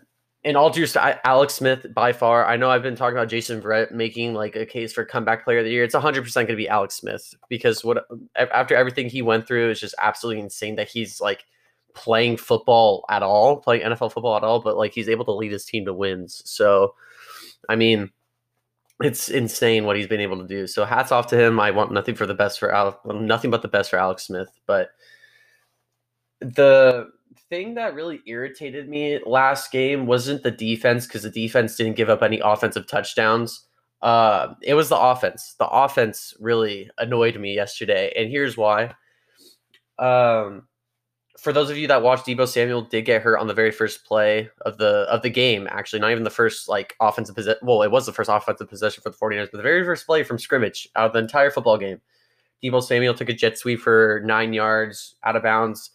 in 0.46 0.54
all 0.54 0.70
due 0.70 0.86
to 0.86 1.26
Alex 1.26 1.54
Smith 1.54 1.92
by 1.92 2.12
far. 2.12 2.46
I 2.46 2.56
know 2.56 2.70
I've 2.70 2.82
been 2.82 2.94
talking 2.94 3.16
about 3.18 3.28
Jason 3.28 3.60
Verrett 3.60 3.90
making 3.90 4.32
like 4.32 4.54
a 4.54 4.64
case 4.64 4.92
for 4.92 5.04
comeback 5.04 5.42
player 5.42 5.58
of 5.58 5.64
the 5.64 5.72
year. 5.72 5.82
It's 5.82 5.92
100 5.92 6.22
percent 6.22 6.46
going 6.46 6.56
to 6.56 6.62
be 6.62 6.68
Alex 6.68 6.94
Smith 6.94 7.34
because 7.48 7.84
what 7.84 8.06
after 8.36 8.76
everything 8.76 9.08
he 9.08 9.22
went 9.22 9.48
through 9.48 9.70
is 9.70 9.80
just 9.80 9.96
absolutely 9.98 10.40
insane 10.40 10.76
that 10.76 10.88
he's 10.88 11.20
like 11.20 11.46
playing 11.94 12.36
football 12.36 13.04
at 13.10 13.24
all, 13.24 13.56
playing 13.56 13.82
NFL 13.82 14.12
football 14.12 14.36
at 14.36 14.44
all, 14.44 14.60
but 14.60 14.76
like 14.76 14.92
he's 14.92 15.08
able 15.08 15.24
to 15.24 15.32
lead 15.32 15.50
his 15.50 15.64
team 15.64 15.84
to 15.84 15.92
wins. 15.92 16.42
So, 16.44 16.94
I 17.68 17.74
mean, 17.74 18.12
it's 19.00 19.28
insane 19.28 19.84
what 19.84 19.96
he's 19.96 20.06
been 20.06 20.20
able 20.20 20.38
to 20.38 20.46
do. 20.46 20.68
So 20.68 20.84
hats 20.84 21.10
off 21.10 21.26
to 21.28 21.36
him. 21.36 21.58
I 21.58 21.72
want 21.72 21.90
nothing 21.90 22.14
for 22.14 22.24
the 22.24 22.34
best 22.34 22.60
for 22.60 22.72
Alex, 22.72 22.98
nothing 23.04 23.50
but 23.50 23.62
the 23.62 23.68
best 23.68 23.90
for 23.90 23.98
Alex 23.98 24.28
Smith. 24.28 24.50
But 24.64 24.90
the 26.38 27.10
thing 27.48 27.74
that 27.74 27.94
really 27.94 28.20
irritated 28.26 28.88
me 28.88 29.20
last 29.24 29.70
game 29.70 30.06
wasn't 30.06 30.42
the 30.42 30.50
defense 30.50 31.06
because 31.06 31.22
the 31.22 31.30
defense 31.30 31.76
didn't 31.76 31.96
give 31.96 32.10
up 32.10 32.22
any 32.22 32.40
offensive 32.40 32.86
touchdowns. 32.86 33.66
Uh, 34.02 34.54
it 34.62 34.74
was 34.74 34.88
the 34.88 34.98
offense. 34.98 35.54
The 35.58 35.66
offense 35.66 36.34
really 36.38 36.90
annoyed 36.98 37.38
me 37.38 37.54
yesterday, 37.54 38.12
and 38.16 38.30
here's 38.30 38.56
why. 38.56 38.94
Um, 39.98 40.68
for 41.38 41.52
those 41.52 41.70
of 41.70 41.76
you 41.76 41.86
that 41.88 42.02
watched, 42.02 42.26
Deebo 42.26 42.48
Samuel 42.48 42.82
did 42.82 43.04
get 43.04 43.22
hurt 43.22 43.38
on 43.38 43.46
the 43.46 43.54
very 43.54 43.70
first 43.70 44.04
play 44.04 44.48
of 44.62 44.78
the 44.78 45.06
of 45.10 45.22
the 45.22 45.30
game. 45.30 45.66
Actually, 45.70 46.00
not 46.00 46.10
even 46.10 46.24
the 46.24 46.30
first 46.30 46.68
like 46.68 46.94
offensive 47.00 47.34
possession. 47.34 47.60
Well, 47.62 47.82
it 47.82 47.90
was 47.90 48.06
the 48.06 48.12
first 48.12 48.30
offensive 48.30 48.68
possession 48.68 49.02
for 49.02 49.10
the 49.10 49.16
49ers, 49.16 49.48
but 49.52 49.58
the 49.58 49.62
very 49.62 49.84
first 49.84 50.06
play 50.06 50.22
from 50.22 50.38
scrimmage 50.38 50.88
out 50.96 51.06
of 51.06 51.12
the 51.12 51.18
entire 51.18 51.50
football 51.50 51.78
game. 51.78 52.00
Deebo 52.62 52.82
Samuel 52.82 53.14
took 53.14 53.28
a 53.28 53.34
jet 53.34 53.58
sweep 53.58 53.80
for 53.80 54.22
nine 54.24 54.52
yards 54.52 55.16
out 55.24 55.36
of 55.36 55.42
bounds 55.42 55.90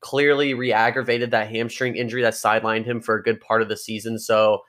clearly 0.00 0.54
re-aggravated 0.54 1.30
that 1.30 1.48
hamstring 1.48 1.96
injury 1.96 2.22
that 2.22 2.34
sidelined 2.34 2.84
him 2.84 3.00
for 3.00 3.16
a 3.16 3.22
good 3.22 3.40
part 3.40 3.62
of 3.62 3.68
the 3.68 3.76
season. 3.76 4.18
So 4.18 4.62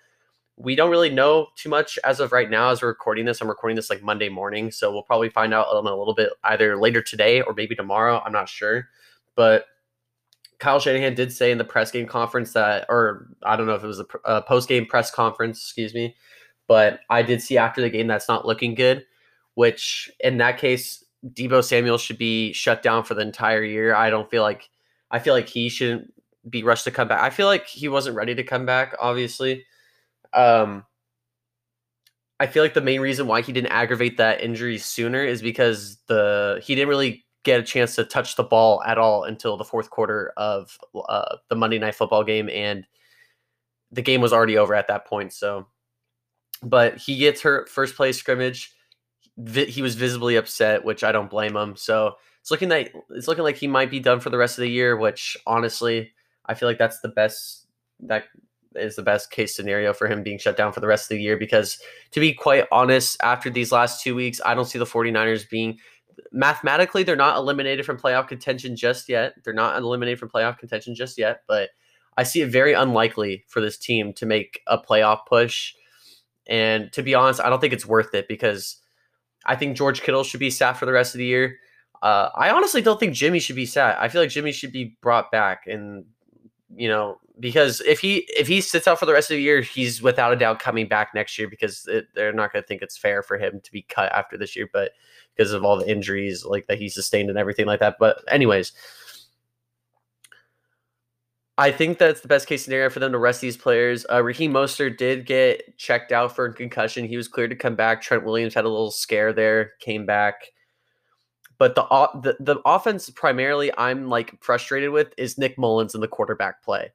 we 0.55 0.75
don't 0.75 0.89
really 0.89 1.09
know 1.09 1.47
too 1.55 1.69
much 1.69 1.99
as 2.03 2.19
of 2.19 2.31
right 2.31 2.49
now 2.49 2.69
as 2.69 2.81
we're 2.81 2.87
recording 2.87 3.25
this. 3.25 3.41
I'm 3.41 3.47
recording 3.47 3.75
this 3.75 3.89
like 3.89 4.01
Monday 4.01 4.29
morning, 4.29 4.71
so 4.71 4.91
we'll 4.91 5.03
probably 5.03 5.29
find 5.29 5.53
out 5.53 5.67
a 5.69 5.79
little 5.79 6.15
bit 6.15 6.31
either 6.43 6.77
later 6.77 7.01
today 7.01 7.41
or 7.41 7.53
maybe 7.53 7.75
tomorrow. 7.75 8.21
I'm 8.25 8.31
not 8.31 8.49
sure, 8.49 8.87
but 9.35 9.65
Kyle 10.59 10.79
Shanahan 10.79 11.13
did 11.13 11.31
say 11.31 11.51
in 11.51 11.59
the 11.59 11.63
press 11.63 11.91
game 11.91 12.07
conference 12.07 12.53
that, 12.53 12.85
or 12.89 13.27
I 13.43 13.55
don't 13.55 13.67
know 13.67 13.75
if 13.75 13.83
it 13.83 13.87
was 13.87 13.99
a, 13.99 14.05
a 14.25 14.41
post 14.41 14.67
game 14.67 14.87
press 14.87 15.11
conference, 15.11 15.59
excuse 15.59 15.93
me, 15.93 16.15
but 16.67 17.01
I 17.11 17.21
did 17.21 17.43
see 17.43 17.59
after 17.59 17.81
the 17.81 17.91
game 17.91 18.07
that's 18.07 18.27
not 18.27 18.45
looking 18.47 18.73
good. 18.73 19.05
Which 19.53 20.11
in 20.19 20.37
that 20.37 20.59
case, 20.59 21.03
Deebo 21.25 21.63
Samuel 21.63 21.97
should 21.97 22.19
be 22.19 22.53
shut 22.53 22.83
down 22.83 23.03
for 23.03 23.15
the 23.15 23.21
entire 23.21 23.63
year. 23.63 23.95
I 23.95 24.11
don't 24.11 24.29
feel 24.29 24.43
like 24.43 24.69
I 25.11 25.19
feel 25.19 25.33
like 25.33 25.47
he 25.47 25.69
shouldn't 25.69 26.13
be 26.49 26.63
rushed 26.63 26.85
to 26.85 26.91
come 26.91 27.07
back. 27.07 27.21
I 27.21 27.29
feel 27.29 27.47
like 27.47 27.67
he 27.67 27.87
wasn't 27.87 28.15
ready 28.15 28.35
to 28.35 28.43
come 28.43 28.65
back, 28.65 28.95
obviously. 28.99 29.65
Um, 30.33 30.85
I 32.39 32.47
feel 32.47 32.63
like 32.63 32.73
the 32.73 32.81
main 32.81 33.01
reason 33.01 33.27
why 33.27 33.41
he 33.41 33.51
didn't 33.51 33.71
aggravate 33.71 34.17
that 34.17 34.41
injury 34.41 34.77
sooner 34.77 35.23
is 35.23 35.41
because 35.41 35.97
the 36.07 36.59
he 36.63 36.75
didn't 36.75 36.89
really 36.89 37.25
get 37.43 37.59
a 37.59 37.63
chance 37.63 37.95
to 37.95 38.03
touch 38.03 38.35
the 38.35 38.43
ball 38.43 38.83
at 38.83 38.97
all 38.97 39.23
until 39.23 39.57
the 39.57 39.63
fourth 39.63 39.89
quarter 39.89 40.33
of 40.37 40.77
uh, 41.07 41.37
the 41.49 41.55
Monday 41.55 41.79
Night 41.79 41.95
Football 41.95 42.23
game, 42.23 42.49
and 42.49 42.85
the 43.91 44.01
game 44.01 44.21
was 44.21 44.33
already 44.33 44.57
over 44.57 44.75
at 44.75 44.87
that 44.87 45.05
point. 45.07 45.33
So, 45.33 45.67
but 46.61 46.97
he 46.97 47.17
gets 47.17 47.41
hurt 47.41 47.69
first 47.69 47.95
play 47.95 48.11
scrimmage. 48.11 48.73
He 49.55 49.81
was 49.81 49.95
visibly 49.95 50.35
upset, 50.35 50.83
which 50.83 51.03
I 51.03 51.11
don't 51.11 51.29
blame 51.29 51.55
him. 51.55 51.75
So 51.75 52.15
it's 52.47 52.51
looking 52.51 52.69
like 52.69 52.95
it's 53.09 53.27
looking 53.27 53.43
like 53.43 53.57
he 53.57 53.67
might 53.67 53.91
be 53.91 53.99
done 53.99 54.21
for 54.21 54.29
the 54.29 54.37
rest 54.37 54.57
of 54.57 54.61
the 54.61 54.69
year. 54.69 54.95
Which 54.95 55.35
honestly, 55.45 56.13
I 56.45 56.53
feel 56.53 56.69
like 56.69 56.77
that's 56.77 57.01
the 57.01 57.09
best 57.09 57.67
that 57.99 58.23
is 58.73 58.95
the 58.95 59.01
best 59.01 59.31
case 59.31 59.53
scenario 59.53 59.91
for 59.91 60.07
him 60.07 60.23
being 60.23 60.37
shut 60.37 60.55
down 60.55 60.71
for 60.71 60.79
the 60.79 60.87
rest 60.87 61.11
of 61.11 61.17
the 61.17 61.21
year. 61.21 61.35
Because 61.35 61.77
to 62.11 62.21
be 62.21 62.31
quite 62.31 62.63
honest, 62.71 63.17
after 63.21 63.49
these 63.49 63.73
last 63.73 64.01
two 64.01 64.15
weeks, 64.15 64.39
I 64.45 64.55
don't 64.55 64.63
see 64.63 64.79
the 64.79 64.85
49ers 64.85 65.49
being 65.49 65.77
mathematically 66.31 67.03
they're 67.03 67.17
not 67.17 67.35
eliminated 67.35 67.85
from 67.85 67.97
playoff 67.97 68.29
contention 68.29 68.77
just 68.77 69.09
yet. 69.09 69.33
They're 69.43 69.53
not 69.53 69.75
eliminated 69.75 70.17
from 70.17 70.29
playoff 70.29 70.57
contention 70.57 70.95
just 70.95 71.17
yet, 71.17 71.41
but 71.49 71.71
I 72.15 72.23
see 72.23 72.39
it 72.39 72.49
very 72.49 72.71
unlikely 72.71 73.43
for 73.49 73.59
this 73.59 73.77
team 73.77 74.13
to 74.13 74.25
make 74.25 74.61
a 74.67 74.77
playoff 74.77 75.25
push. 75.27 75.73
And 76.47 76.93
to 76.93 77.03
be 77.03 77.13
honest, 77.13 77.41
I 77.41 77.49
don't 77.49 77.59
think 77.59 77.73
it's 77.73 77.85
worth 77.85 78.13
it 78.13 78.29
because 78.29 78.77
I 79.45 79.57
think 79.57 79.75
George 79.75 79.99
Kittle 79.99 80.23
should 80.23 80.39
be 80.39 80.49
sat 80.49 80.77
for 80.77 80.85
the 80.85 80.93
rest 80.93 81.13
of 81.13 81.19
the 81.19 81.25
year. 81.25 81.57
Uh, 82.01 82.29
I 82.35 82.49
honestly 82.51 82.81
don't 82.81 82.99
think 82.99 83.13
Jimmy 83.13 83.39
should 83.39 83.55
be 83.55 83.65
sat. 83.65 83.99
I 83.99 84.07
feel 84.07 84.21
like 84.21 84.29
Jimmy 84.29 84.51
should 84.51 84.71
be 84.71 84.97
brought 85.01 85.31
back, 85.31 85.65
and 85.67 86.05
you 86.75 86.87
know, 86.87 87.19
because 87.39 87.81
if 87.81 87.99
he 87.99 88.27
if 88.29 88.47
he 88.47 88.61
sits 88.61 88.87
out 88.87 88.99
for 88.99 89.05
the 89.05 89.13
rest 89.13 89.31
of 89.31 89.35
the 89.35 89.41
year, 89.41 89.61
he's 89.61 90.01
without 90.01 90.33
a 90.33 90.35
doubt 90.35 90.59
coming 90.59 90.87
back 90.87 91.13
next 91.15 91.37
year 91.37 91.47
because 91.47 91.87
it, 91.87 92.07
they're 92.13 92.33
not 92.33 92.53
going 92.53 92.61
to 92.61 92.67
think 92.67 92.81
it's 92.81 92.97
fair 92.97 93.23
for 93.23 93.37
him 93.37 93.59
to 93.61 93.71
be 93.71 93.81
cut 93.83 94.11
after 94.11 94.37
this 94.37 94.55
year. 94.55 94.69
But 94.71 94.91
because 95.35 95.53
of 95.53 95.63
all 95.63 95.77
the 95.77 95.89
injuries 95.89 96.45
like 96.45 96.67
that 96.67 96.79
he 96.79 96.89
sustained 96.89 97.29
and 97.29 97.37
everything 97.37 97.65
like 97.65 97.79
that. 97.79 97.97
But 97.99 98.23
anyways, 98.27 98.73
I 101.57 101.71
think 101.71 101.97
that's 101.97 102.21
the 102.21 102.27
best 102.27 102.47
case 102.47 102.63
scenario 102.63 102.89
for 102.89 102.99
them 102.99 103.11
to 103.11 103.17
rest 103.17 103.41
these 103.41 103.57
players. 103.57 104.05
Uh, 104.11 104.23
Raheem 104.23 104.53
Mostert 104.53 104.97
did 104.97 105.25
get 105.25 105.77
checked 105.77 106.11
out 106.11 106.35
for 106.35 106.45
a 106.45 106.53
concussion. 106.53 107.05
He 107.05 107.17
was 107.17 107.27
cleared 107.27 107.49
to 107.51 107.55
come 107.55 107.75
back. 107.75 108.01
Trent 108.01 108.23
Williams 108.25 108.53
had 108.53 108.65
a 108.65 108.69
little 108.69 108.91
scare 108.91 109.33
there, 109.33 109.71
came 109.79 110.05
back. 110.05 110.35
But 111.59 111.75
the, 111.75 111.83
the 112.21 112.37
the 112.39 112.61
offense 112.65 113.09
primarily 113.09 113.71
I'm 113.77 114.09
like 114.09 114.41
frustrated 114.43 114.91
with 114.91 115.13
is 115.17 115.37
Nick 115.37 115.57
Mullens 115.57 115.95
in 115.95 116.01
the 116.01 116.07
quarterback 116.07 116.63
play. 116.63 116.91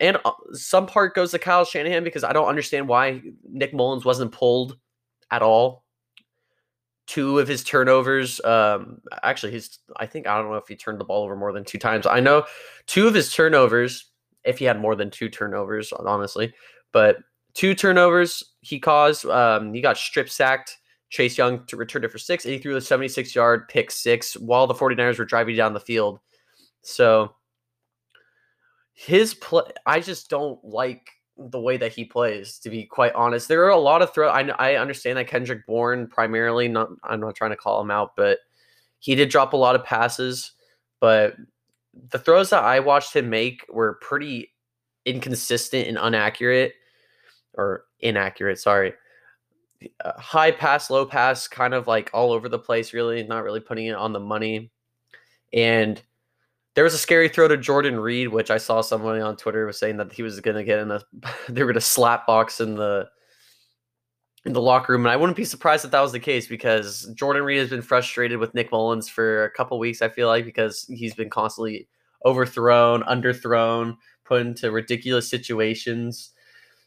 And 0.00 0.18
uh, 0.24 0.32
some 0.52 0.86
part 0.86 1.14
goes 1.14 1.32
to 1.32 1.38
Kyle 1.38 1.64
Shanahan 1.64 2.04
because 2.04 2.24
I 2.24 2.32
don't 2.32 2.48
understand 2.48 2.88
why 2.88 3.22
Nick 3.48 3.72
Mullens 3.72 4.04
wasn't 4.04 4.32
pulled 4.32 4.76
at 5.30 5.42
all 5.42 5.82
two 7.06 7.38
of 7.38 7.48
his 7.48 7.64
turnovers. 7.64 8.40
Um, 8.44 9.00
actually, 9.22 9.52
his 9.52 9.78
I 9.96 10.06
think 10.06 10.26
I 10.26 10.38
don't 10.38 10.50
know 10.50 10.56
if 10.56 10.68
he 10.68 10.76
turned 10.76 11.00
the 11.00 11.04
ball 11.04 11.24
over 11.24 11.36
more 11.36 11.52
than 11.52 11.64
two 11.64 11.78
times. 11.78 12.06
I 12.06 12.20
know 12.20 12.44
two 12.86 13.06
of 13.06 13.14
his 13.14 13.32
turnovers, 13.32 14.10
if 14.44 14.58
he 14.58 14.64
had 14.64 14.80
more 14.80 14.94
than 14.94 15.10
two 15.10 15.28
turnovers, 15.28 15.92
honestly, 15.92 16.54
but 16.92 17.18
two 17.54 17.74
turnovers 17.74 18.42
he 18.60 18.78
caused. 18.78 19.26
Um, 19.26 19.74
he 19.74 19.80
got 19.80 19.98
strip 19.98 20.30
sacked. 20.30 20.78
Chase 21.12 21.36
Young 21.36 21.62
to 21.66 21.76
return 21.76 22.04
it 22.04 22.10
for 22.10 22.16
six, 22.16 22.46
and 22.46 22.54
he 22.54 22.58
threw 22.58 22.72
the 22.72 22.80
76 22.80 23.34
yard 23.34 23.68
pick 23.68 23.90
six 23.90 24.34
while 24.34 24.66
the 24.66 24.74
49ers 24.74 25.18
were 25.18 25.26
driving 25.26 25.54
down 25.54 25.74
the 25.74 25.78
field. 25.78 26.18
So 26.80 27.34
his 28.94 29.34
play, 29.34 29.64
I 29.84 30.00
just 30.00 30.30
don't 30.30 30.58
like 30.64 31.10
the 31.36 31.60
way 31.60 31.76
that 31.76 31.92
he 31.92 32.06
plays. 32.06 32.58
To 32.60 32.70
be 32.70 32.84
quite 32.84 33.12
honest, 33.12 33.46
there 33.46 33.62
are 33.64 33.68
a 33.68 33.76
lot 33.76 34.00
of 34.00 34.14
throw. 34.14 34.30
I 34.30 34.48
I 34.58 34.76
understand 34.76 35.18
that 35.18 35.26
Kendrick 35.28 35.66
Bourne 35.66 36.06
primarily. 36.06 36.66
Not 36.66 36.88
I'm 37.04 37.20
not 37.20 37.34
trying 37.34 37.50
to 37.50 37.56
call 37.56 37.82
him 37.82 37.90
out, 37.90 38.16
but 38.16 38.38
he 38.98 39.14
did 39.14 39.28
drop 39.28 39.52
a 39.52 39.56
lot 39.58 39.74
of 39.74 39.84
passes. 39.84 40.52
But 40.98 41.36
the 42.08 42.18
throws 42.18 42.48
that 42.50 42.64
I 42.64 42.80
watched 42.80 43.14
him 43.14 43.28
make 43.28 43.66
were 43.68 43.98
pretty 44.00 44.54
inconsistent 45.04 45.88
and 45.88 45.98
inaccurate, 45.98 46.72
or 47.52 47.84
inaccurate. 48.00 48.58
Sorry. 48.58 48.94
Uh, 50.04 50.12
high 50.20 50.50
pass, 50.50 50.90
low 50.90 51.06
pass, 51.06 51.48
kind 51.48 51.74
of 51.74 51.86
like 51.86 52.10
all 52.12 52.32
over 52.32 52.48
the 52.48 52.58
place. 52.58 52.92
Really, 52.92 53.22
not 53.22 53.44
really 53.44 53.60
putting 53.60 53.86
it 53.86 53.94
on 53.94 54.12
the 54.12 54.20
money, 54.20 54.70
and 55.52 56.02
there 56.74 56.84
was 56.84 56.94
a 56.94 56.98
scary 56.98 57.28
throw 57.28 57.48
to 57.48 57.56
Jordan 57.56 58.00
Reed, 58.00 58.28
which 58.28 58.50
I 58.50 58.58
saw 58.58 58.80
someone 58.80 59.20
on 59.20 59.36
Twitter 59.36 59.66
was 59.66 59.78
saying 59.78 59.98
that 59.98 60.12
he 60.12 60.22
was 60.22 60.40
going 60.40 60.56
to 60.56 60.64
get 60.64 60.78
in 60.78 60.90
a 60.90 61.00
they 61.48 61.62
were 61.62 61.72
going 61.72 61.74
to 61.74 61.80
slap 61.80 62.26
box 62.26 62.60
in 62.60 62.74
the 62.74 63.08
in 64.44 64.52
the 64.52 64.60
locker 64.60 64.92
room, 64.92 65.02
and 65.02 65.12
I 65.12 65.16
wouldn't 65.16 65.36
be 65.36 65.44
surprised 65.44 65.84
if 65.84 65.92
that 65.92 66.00
was 66.00 66.12
the 66.12 66.18
case 66.18 66.48
because 66.48 67.12
Jordan 67.14 67.44
Reed 67.44 67.60
has 67.60 67.70
been 67.70 67.82
frustrated 67.82 68.38
with 68.38 68.54
Nick 68.54 68.72
Mullens 68.72 69.08
for 69.08 69.44
a 69.44 69.50
couple 69.50 69.78
weeks. 69.78 70.02
I 70.02 70.08
feel 70.08 70.26
like 70.26 70.44
because 70.44 70.84
he's 70.88 71.14
been 71.14 71.30
constantly 71.30 71.88
overthrown, 72.24 73.02
underthrown, 73.02 73.96
put 74.24 74.40
into 74.40 74.70
ridiculous 74.72 75.28
situations. 75.28 76.30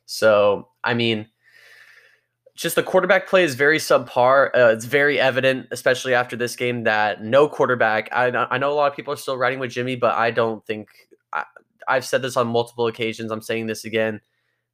So 0.05 0.69
I 0.83 0.93
mean, 0.95 1.27
just 2.55 2.75
the 2.75 2.83
quarterback 2.83 3.27
play 3.27 3.43
is 3.43 3.55
very 3.55 3.77
subpar. 3.77 4.47
Uh, 4.55 4.71
it's 4.71 4.85
very 4.85 5.19
evident, 5.19 5.67
especially 5.71 6.13
after 6.13 6.37
this 6.37 6.55
game, 6.55 6.83
that 6.83 7.21
no 7.21 7.49
quarterback. 7.49 8.09
I, 8.13 8.27
I 8.27 8.57
know 8.57 8.71
a 8.71 8.75
lot 8.75 8.89
of 8.89 8.95
people 8.95 9.13
are 9.13 9.17
still 9.17 9.37
riding 9.37 9.59
with 9.59 9.71
Jimmy, 9.71 9.97
but 9.97 10.15
I 10.15 10.31
don't 10.31 10.65
think 10.65 10.87
I, 11.33 11.43
I've 11.87 12.05
said 12.05 12.21
this 12.21 12.37
on 12.37 12.47
multiple 12.47 12.87
occasions. 12.87 13.29
I'm 13.29 13.41
saying 13.41 13.67
this 13.67 13.83
again. 13.83 14.21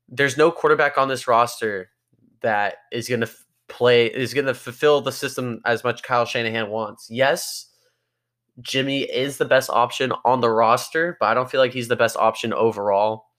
There's 0.08 0.38
no 0.38 0.52
quarterback 0.52 0.98
on 0.98 1.08
this 1.08 1.28
roster 1.28 1.90
that 2.42 2.76
is 2.92 3.08
going 3.10 3.22
to 3.22 3.30
play 3.68 4.08
is 4.08 4.34
going 4.34 4.46
to 4.46 4.54
fulfill 4.54 5.02
the 5.02 5.12
system 5.12 5.62
as 5.66 5.84
much 5.84 6.04
Kyle 6.04 6.26
Shanahan 6.26 6.70
wants. 6.70 7.08
Yes, 7.10 7.68
Jimmy 8.60 9.04
is 9.04 9.38
the 9.38 9.46
best 9.46 9.70
option 9.72 10.14
on 10.24 10.42
the 10.42 10.50
roster, 10.50 11.18
but 11.20 11.28
I 11.28 11.34
don't 11.34 11.50
feel 11.50 11.62
like 11.62 11.74
he's 11.74 11.88
the 11.88 11.96
best 11.96 12.18
option 12.18 12.54
overall. 12.54 13.31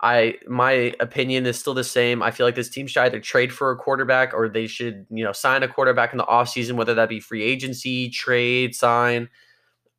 I 0.00 0.34
my 0.46 0.94
opinion 1.00 1.46
is 1.46 1.58
still 1.58 1.74
the 1.74 1.82
same. 1.82 2.22
I 2.22 2.30
feel 2.30 2.46
like 2.46 2.54
this 2.54 2.68
team 2.68 2.86
should 2.86 3.00
either 3.02 3.18
trade 3.18 3.52
for 3.52 3.72
a 3.72 3.76
quarterback 3.76 4.32
or 4.32 4.48
they 4.48 4.68
should, 4.68 5.06
you 5.10 5.24
know, 5.24 5.32
sign 5.32 5.62
a 5.64 5.68
quarterback 5.68 6.12
in 6.12 6.18
the 6.18 6.24
offseason, 6.24 6.76
whether 6.76 6.94
that 6.94 7.08
be 7.08 7.18
free 7.18 7.42
agency, 7.42 8.08
trade, 8.08 8.74
sign. 8.74 9.28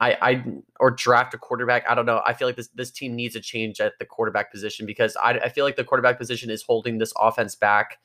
I, 0.02 0.18
I 0.22 0.44
or 0.80 0.92
draft 0.92 1.34
a 1.34 1.38
quarterback. 1.38 1.84
I 1.90 1.96
don't 1.96 2.06
know. 2.06 2.22
I 2.26 2.34
feel 2.34 2.48
like 2.48 2.56
this 2.56 2.70
this 2.70 2.92
team 2.92 3.16
needs 3.16 3.36
a 3.36 3.42
change 3.42 3.82
at 3.82 4.00
the 4.00 4.06
quarterback 4.06 4.52
position 4.52 4.86
because 4.86 5.18
I, 5.18 5.32
I 5.32 5.50
feel 5.50 5.66
like 5.66 5.76
the 5.76 5.84
quarterback 5.84 6.18
position 6.18 6.50
is 6.50 6.64
holding 6.64 6.98
this 6.98 7.12
offense 7.20 7.56
back. 7.56 7.98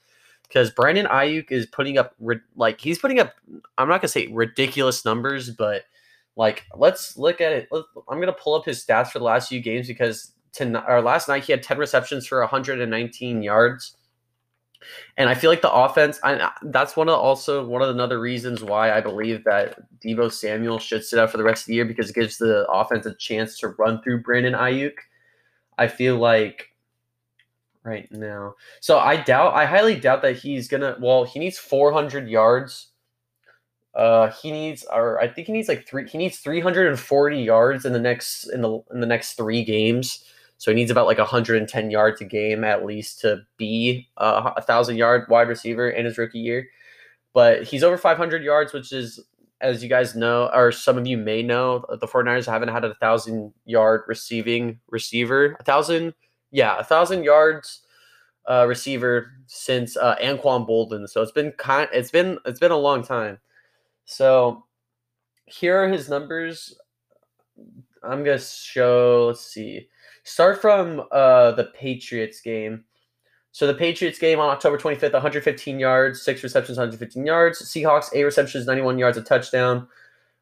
Because 0.43 0.71
Brandon 0.71 1.07
Aiyuk 1.07 1.51
is 1.53 1.67
putting 1.67 1.97
up 1.97 2.15
like 2.57 2.81
he's 2.81 2.99
putting 2.99 3.21
up. 3.21 3.35
I'm 3.79 3.89
not 3.89 4.01
gonna 4.01 4.09
say 4.09 4.27
ridiculous 4.27 5.05
numbers, 5.05 5.51
but 5.51 5.85
like 6.37 6.65
let's 6.75 7.17
look 7.17 7.41
at 7.41 7.53
it. 7.53 7.69
I'm 7.73 8.19
gonna 8.19 8.33
pull 8.33 8.55
up 8.55 8.65
his 8.65 8.85
stats 8.85 9.09
for 9.09 9.21
the 9.21 9.25
last 9.25 9.49
few 9.49 9.61
games 9.61 9.87
because 9.87 10.34
tonight 10.55 10.85
or 10.89 11.03
last 11.03 11.29
night 11.29 11.45
he 11.45 11.53
had 11.53 11.63
10 11.63 11.79
receptions 11.79 12.27
for 12.27 12.41
119 12.41 13.43
yards. 13.43 13.97
And 15.17 15.29
I 15.29 15.35
feel 15.35 15.51
like 15.51 15.63
the 15.63 15.73
offense, 15.73 16.19
I, 16.23 16.51
that's 16.63 16.97
one 16.97 17.09
of 17.09 17.19
also 17.19 17.65
one 17.67 17.83
of 17.83 17.89
another 17.89 18.21
reasons 18.21 18.63
why 18.63 18.93
I 18.93 19.01
believe 19.01 19.45
that 19.45 19.79
Deebo 20.01 20.31
Samuel 20.31 20.79
should 20.79 21.05
sit 21.05 21.19
out 21.19 21.31
for 21.31 21.39
the 21.39 21.45
rest 21.45 21.63
of 21.63 21.67
the 21.69 21.75
year 21.75 21.85
because 21.85 22.11
it 22.11 22.15
gives 22.15 22.37
the 22.37 22.67
offense 22.71 23.07
a 23.07 23.15
chance 23.15 23.59
to 23.61 23.69
run 23.69 24.03
through 24.03 24.23
Brandon 24.23 24.53
Aiyuk. 24.53 24.95
I 25.79 25.89
feel 25.89 26.17
like 26.17 26.69
right 27.83 28.11
now. 28.13 28.55
So 28.81 28.99
I 28.99 29.17
doubt, 29.17 29.55
I 29.55 29.65
highly 29.65 29.99
doubt 29.99 30.23
that 30.23 30.37
he's 30.37 30.69
gonna. 30.69 30.97
Well, 31.01 31.25
he 31.25 31.39
needs 31.39 31.59
400 31.59 32.29
yards. 32.29 32.89
Uh, 33.95 34.31
he 34.43 34.51
needs, 34.51 34.85
or 34.93 35.21
I 35.21 35.29
think 35.29 35.47
he 35.47 35.53
needs 35.53 35.69
like 35.69 35.87
three. 35.87 36.09
He 36.09 36.19
needs 36.19 36.39
340 36.39 37.41
yards 37.41 37.85
in 37.85 37.93
the 37.93 38.01
next 38.01 38.45
in 38.53 38.61
the 38.61 38.81
in 38.93 39.01
the 39.01 39.07
next 39.07 39.35
three 39.35 39.65
games 39.65 40.25
so 40.59 40.71
he 40.71 40.75
needs 40.75 40.91
about 40.91 41.07
like 41.07 41.19
110 41.19 41.91
yards 41.91 42.21
a 42.21 42.25
game 42.25 42.65
at 42.65 42.85
least 42.85 43.21
to 43.21 43.43
be 43.57 44.09
a, 44.17 44.63
thousand 44.63 44.97
yard 44.97 45.27
wide 45.29 45.49
receiver 45.49 45.91
in 45.91 46.05
his 46.05 46.19
rookie 46.19 46.39
year. 46.39 46.69
But 47.33 47.65
he's 47.65 47.83
over 47.83 47.99
500 47.99 48.43
yards, 48.43 48.73
which 48.73 48.93
is, 48.93 49.21
as 49.61 49.83
you 49.83 49.89
guys 49.89 50.15
know, 50.15 50.51
or 50.55 50.71
some 50.71 50.97
of 50.97 51.07
you 51.07 51.17
may 51.17 51.43
know, 51.43 51.85
the 51.89 52.07
49ers 52.07 52.47
haven't 52.47 52.69
had 52.69 52.85
a 52.85 52.95
thousand 52.95 53.53
yard 53.65 54.03
receiving 54.07 54.79
receiver. 54.89 55.57
A 55.59 55.65
thousand, 55.65 56.15
yeah, 56.53 56.79
a 56.79 56.85
thousand 56.85 57.25
yards 57.25 57.83
uh, 58.49 58.67
receiver 58.69 59.33
since 59.47 59.97
uh, 59.97 60.17
Anquan 60.23 60.69
Boldin. 60.69 61.09
So 61.09 61.23
it's 61.23 61.33
been 61.33 61.53
kind, 61.53 61.89
it's 61.93 62.11
been 62.11 62.39
it's 62.45 62.61
been 62.61 62.71
a 62.71 62.77
long 62.77 63.03
time. 63.03 63.39
So 64.05 64.65
here 65.47 65.77
are 65.83 65.89
his 65.89 66.09
numbers. 66.09 66.77
I'm 68.03 68.23
gonna 68.23 68.39
show. 68.39 69.27
Let's 69.29 69.41
see. 69.41 69.89
Start 70.25 70.61
from 70.61 71.05
uh, 71.13 71.53
the 71.53 71.65
Patriots 71.65 72.41
game. 72.41 72.85
So 73.53 73.67
the 73.67 73.75
Patriots 73.75 74.19
game 74.19 74.41
on 74.41 74.49
October 74.49 74.79
25th, 74.79 75.13
115 75.13 75.79
yards, 75.79 76.23
six 76.23 76.43
receptions, 76.43 76.79
115 76.79 77.25
yards. 77.25 77.63
Seahawks, 77.63 78.09
eight 78.15 78.25
receptions, 78.25 78.67
91 78.67 78.99
yards, 78.99 79.19
a 79.19 79.23
touchdown. 79.23 79.87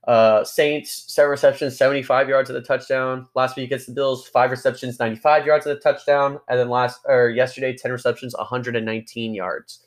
Uh, 0.07 0.45
Saints, 0.45 1.13
seven 1.13 1.31
receptions, 1.31 1.77
75 1.77 2.29
yards 2.29 2.49
at 2.49 2.55
the 2.55 2.63
touchdown. 2.63 3.27
Last 3.35 3.57
week 3.57 3.67
against 3.67 3.87
the 3.87 3.93
Bills, 3.93 4.27
five 4.27 4.51
receptions, 4.53 4.99
95 4.99 5.47
yards 5.47 5.67
at 5.67 5.75
the 5.75 5.93
touchdown. 5.93 6.39
And 6.49 6.59
then 6.59 6.69
last 6.69 7.01
or 7.05 7.29
yesterday, 7.31 7.77
10 7.77 7.91
receptions, 7.91 8.35
119 8.37 9.35
yards. 9.35 9.85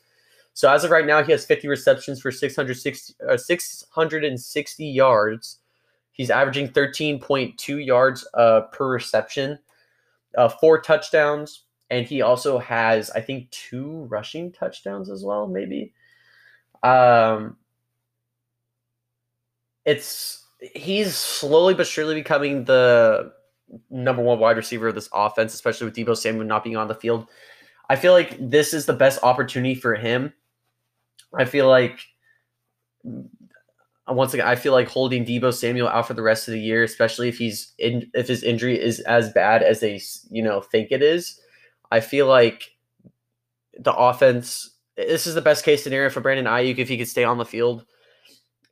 So 0.52 0.70
as 0.70 0.84
of 0.84 0.90
right 0.90 1.06
now, 1.06 1.22
he 1.22 1.32
has 1.32 1.44
50 1.46 1.68
receptions 1.68 2.20
for 2.20 2.30
660, 2.30 3.14
uh, 3.28 3.36
660 3.36 4.86
yards. 4.86 5.58
He's 6.12 6.30
averaging 6.30 6.68
13.2 6.68 7.84
yards 7.84 8.26
uh, 8.34 8.62
per 8.72 8.88
reception 8.88 9.58
uh, 10.36 10.48
four 10.48 10.80
touchdowns, 10.80 11.64
and 11.90 12.06
he 12.06 12.22
also 12.22 12.58
has, 12.58 13.10
I 13.10 13.20
think, 13.20 13.50
two 13.50 14.06
rushing 14.08 14.52
touchdowns 14.52 15.10
as 15.10 15.24
well, 15.24 15.46
maybe. 15.46 15.92
Um, 16.82 17.56
it's 19.84 20.44
he's 20.74 21.14
slowly 21.14 21.74
but 21.74 21.86
surely 21.86 22.14
becoming 22.14 22.64
the 22.64 23.32
number 23.90 24.22
one 24.22 24.38
wide 24.38 24.56
receiver 24.56 24.88
of 24.88 24.94
this 24.94 25.08
offense, 25.12 25.54
especially 25.54 25.86
with 25.86 25.96
Deebo 25.96 26.16
Samuel 26.16 26.46
not 26.46 26.64
being 26.64 26.76
on 26.76 26.88
the 26.88 26.94
field. 26.94 27.26
I 27.88 27.96
feel 27.96 28.12
like 28.12 28.36
this 28.40 28.74
is 28.74 28.86
the 28.86 28.92
best 28.92 29.22
opportunity 29.22 29.74
for 29.74 29.94
him. 29.94 30.32
I 31.36 31.44
feel 31.44 31.68
like 31.68 32.00
once 34.08 34.34
again, 34.34 34.46
I 34.46 34.54
feel 34.54 34.72
like 34.72 34.88
holding 34.88 35.24
Deebo 35.24 35.52
Samuel 35.52 35.88
out 35.88 36.06
for 36.06 36.14
the 36.14 36.22
rest 36.22 36.46
of 36.46 36.52
the 36.52 36.60
year, 36.60 36.84
especially 36.84 37.28
if 37.28 37.38
he's 37.38 37.72
in, 37.78 38.08
if 38.14 38.28
his 38.28 38.42
injury 38.42 38.80
is 38.80 39.00
as 39.00 39.32
bad 39.32 39.62
as 39.62 39.80
they 39.80 40.00
you 40.30 40.42
know 40.42 40.60
think 40.60 40.88
it 40.92 41.02
is. 41.02 41.40
I 41.90 42.00
feel 42.00 42.26
like 42.26 42.76
the 43.78 43.94
offense. 43.94 44.72
This 44.96 45.26
is 45.26 45.34
the 45.34 45.42
best 45.42 45.64
case 45.64 45.82
scenario 45.82 46.08
for 46.08 46.20
Brandon 46.20 46.46
Aiyuk 46.46 46.78
if 46.78 46.88
he 46.88 46.96
could 46.96 47.08
stay 47.08 47.24
on 47.24 47.36
the 47.36 47.44
field 47.44 47.84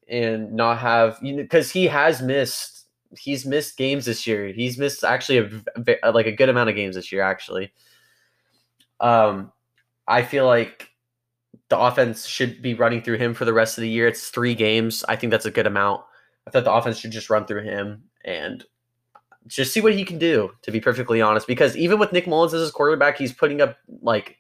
and 0.09 0.53
not 0.53 0.79
have 0.79 1.19
you 1.21 1.35
know 1.35 1.43
because 1.43 1.71
he 1.71 1.87
has 1.87 2.23
missed 2.23 2.87
he's 3.19 3.45
missed 3.45 3.77
games 3.77 4.05
this 4.05 4.27
year. 4.27 4.49
He's 4.49 4.79
missed 4.79 5.05
actually 5.05 5.63
a, 6.03 6.13
like 6.13 6.27
a 6.27 6.33
good 6.33 6.49
amount 6.49 6.71
of 6.71 6.77
games 6.77 6.95
this 6.95 7.13
year 7.13 7.23
actually. 7.23 7.73
Um, 9.01 9.53
I 10.07 10.23
feel 10.23 10.47
like 10.47 10.91
the 11.69 11.79
offense 11.79 12.27
should 12.27 12.61
be 12.61 12.75
running 12.75 13.03
through 13.03 13.19
him 13.19 13.35
for 13.35 13.45
the 13.45 13.53
rest 13.53 13.79
of 13.79 13.83
the 13.83 13.89
year. 13.89 14.07
It's 14.07 14.29
three 14.29 14.55
games. 14.55 15.05
I 15.09 15.17
think 15.17 15.31
that's 15.31 15.47
a 15.47 15.51
good 15.51 15.67
amount. 15.67 16.03
I 16.47 16.51
thought 16.51 16.65
the 16.65 16.73
offense 16.73 16.99
should 16.99 17.11
just 17.11 17.31
run 17.31 17.47
through 17.47 17.63
him 17.63 18.05
and 18.25 18.65
just 19.47 19.73
see 19.73 19.81
what 19.81 19.95
he 19.95 20.05
can 20.05 20.19
do, 20.19 20.51
to 20.63 20.71
be 20.71 20.81
perfectly 20.81 21.21
honest. 21.21 21.47
Because 21.47 21.77
even 21.77 21.99
with 21.99 22.13
Nick 22.13 22.27
Mullens 22.27 22.55
as 22.55 22.61
his 22.61 22.71
quarterback, 22.71 23.19
he's 23.19 23.33
putting 23.33 23.61
up 23.61 23.77
like 24.03 24.37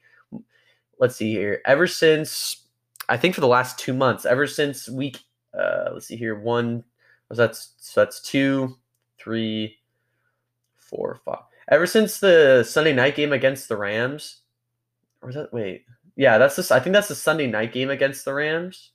let's 0.98 1.16
see 1.16 1.32
here. 1.32 1.60
Ever 1.64 1.86
since 1.86 2.66
I 3.08 3.16
think 3.16 3.34
for 3.34 3.40
the 3.40 3.46
last 3.48 3.78
two 3.78 3.94
months, 3.94 4.26
ever 4.26 4.46
since 4.46 4.88
week 4.88 5.20
uh 5.58 5.90
let's 5.92 6.06
see 6.06 6.16
here, 6.16 6.38
one 6.38 6.84
was 7.28 7.38
that's 7.38 7.74
so 7.78 8.00
that's 8.00 8.20
two, 8.20 8.76
three, 9.18 9.78
four, 10.76 11.20
five. 11.24 11.40
Ever 11.68 11.86
since 11.86 12.20
the 12.20 12.64
Sunday 12.64 12.92
night 12.92 13.16
game 13.16 13.32
against 13.32 13.68
the 13.68 13.76
Rams, 13.76 14.40
or 15.22 15.28
was 15.28 15.36
that 15.36 15.52
wait? 15.52 15.84
Yeah, 16.16 16.38
that's 16.38 16.56
this. 16.56 16.70
I 16.70 16.80
think 16.80 16.94
that's 16.94 17.08
the 17.08 17.14
Sunday 17.14 17.46
night 17.46 17.72
game 17.72 17.90
against 17.90 18.24
the 18.24 18.34
Rams. 18.34 18.92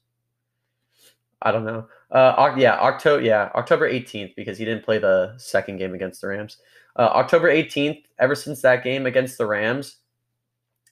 I 1.41 1.51
don't 1.51 1.65
know. 1.65 1.87
Uh, 2.11 2.53
yeah, 2.57 2.77
October. 2.79 3.21
Yeah, 3.21 3.49
October 3.55 3.87
eighteenth 3.87 4.31
because 4.35 4.57
he 4.57 4.65
didn't 4.65 4.83
play 4.83 4.97
the 4.97 5.33
second 5.37 5.77
game 5.77 5.93
against 5.93 6.21
the 6.21 6.27
Rams. 6.27 6.57
Uh, 6.95 7.09
October 7.13 7.49
eighteenth. 7.49 8.05
Ever 8.19 8.35
since 8.35 8.61
that 8.61 8.83
game 8.83 9.05
against 9.05 9.37
the 9.37 9.45
Rams, 9.45 9.97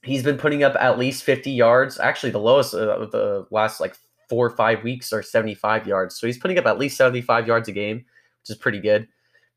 he's 0.03 0.23
been 0.23 0.37
putting 0.37 0.63
up 0.63 0.75
at 0.79 0.99
least 0.99 1.23
fifty 1.23 1.51
yards. 1.51 1.99
Actually, 1.99 2.31
the 2.31 2.39
lowest 2.39 2.73
of 2.73 3.11
the 3.11 3.45
last 3.51 3.79
like 3.79 3.95
four 4.29 4.45
or 4.45 4.55
five 4.55 4.83
weeks 4.83 5.11
are 5.11 5.23
seventy-five 5.23 5.87
yards. 5.87 6.17
So 6.17 6.27
he's 6.27 6.37
putting 6.37 6.57
up 6.59 6.65
at 6.65 6.79
least 6.79 6.97
seventy-five 6.97 7.47
yards 7.47 7.67
a 7.67 7.73
game, 7.73 7.97
which 7.97 8.49
is 8.49 8.57
pretty 8.57 8.79
good. 8.79 9.07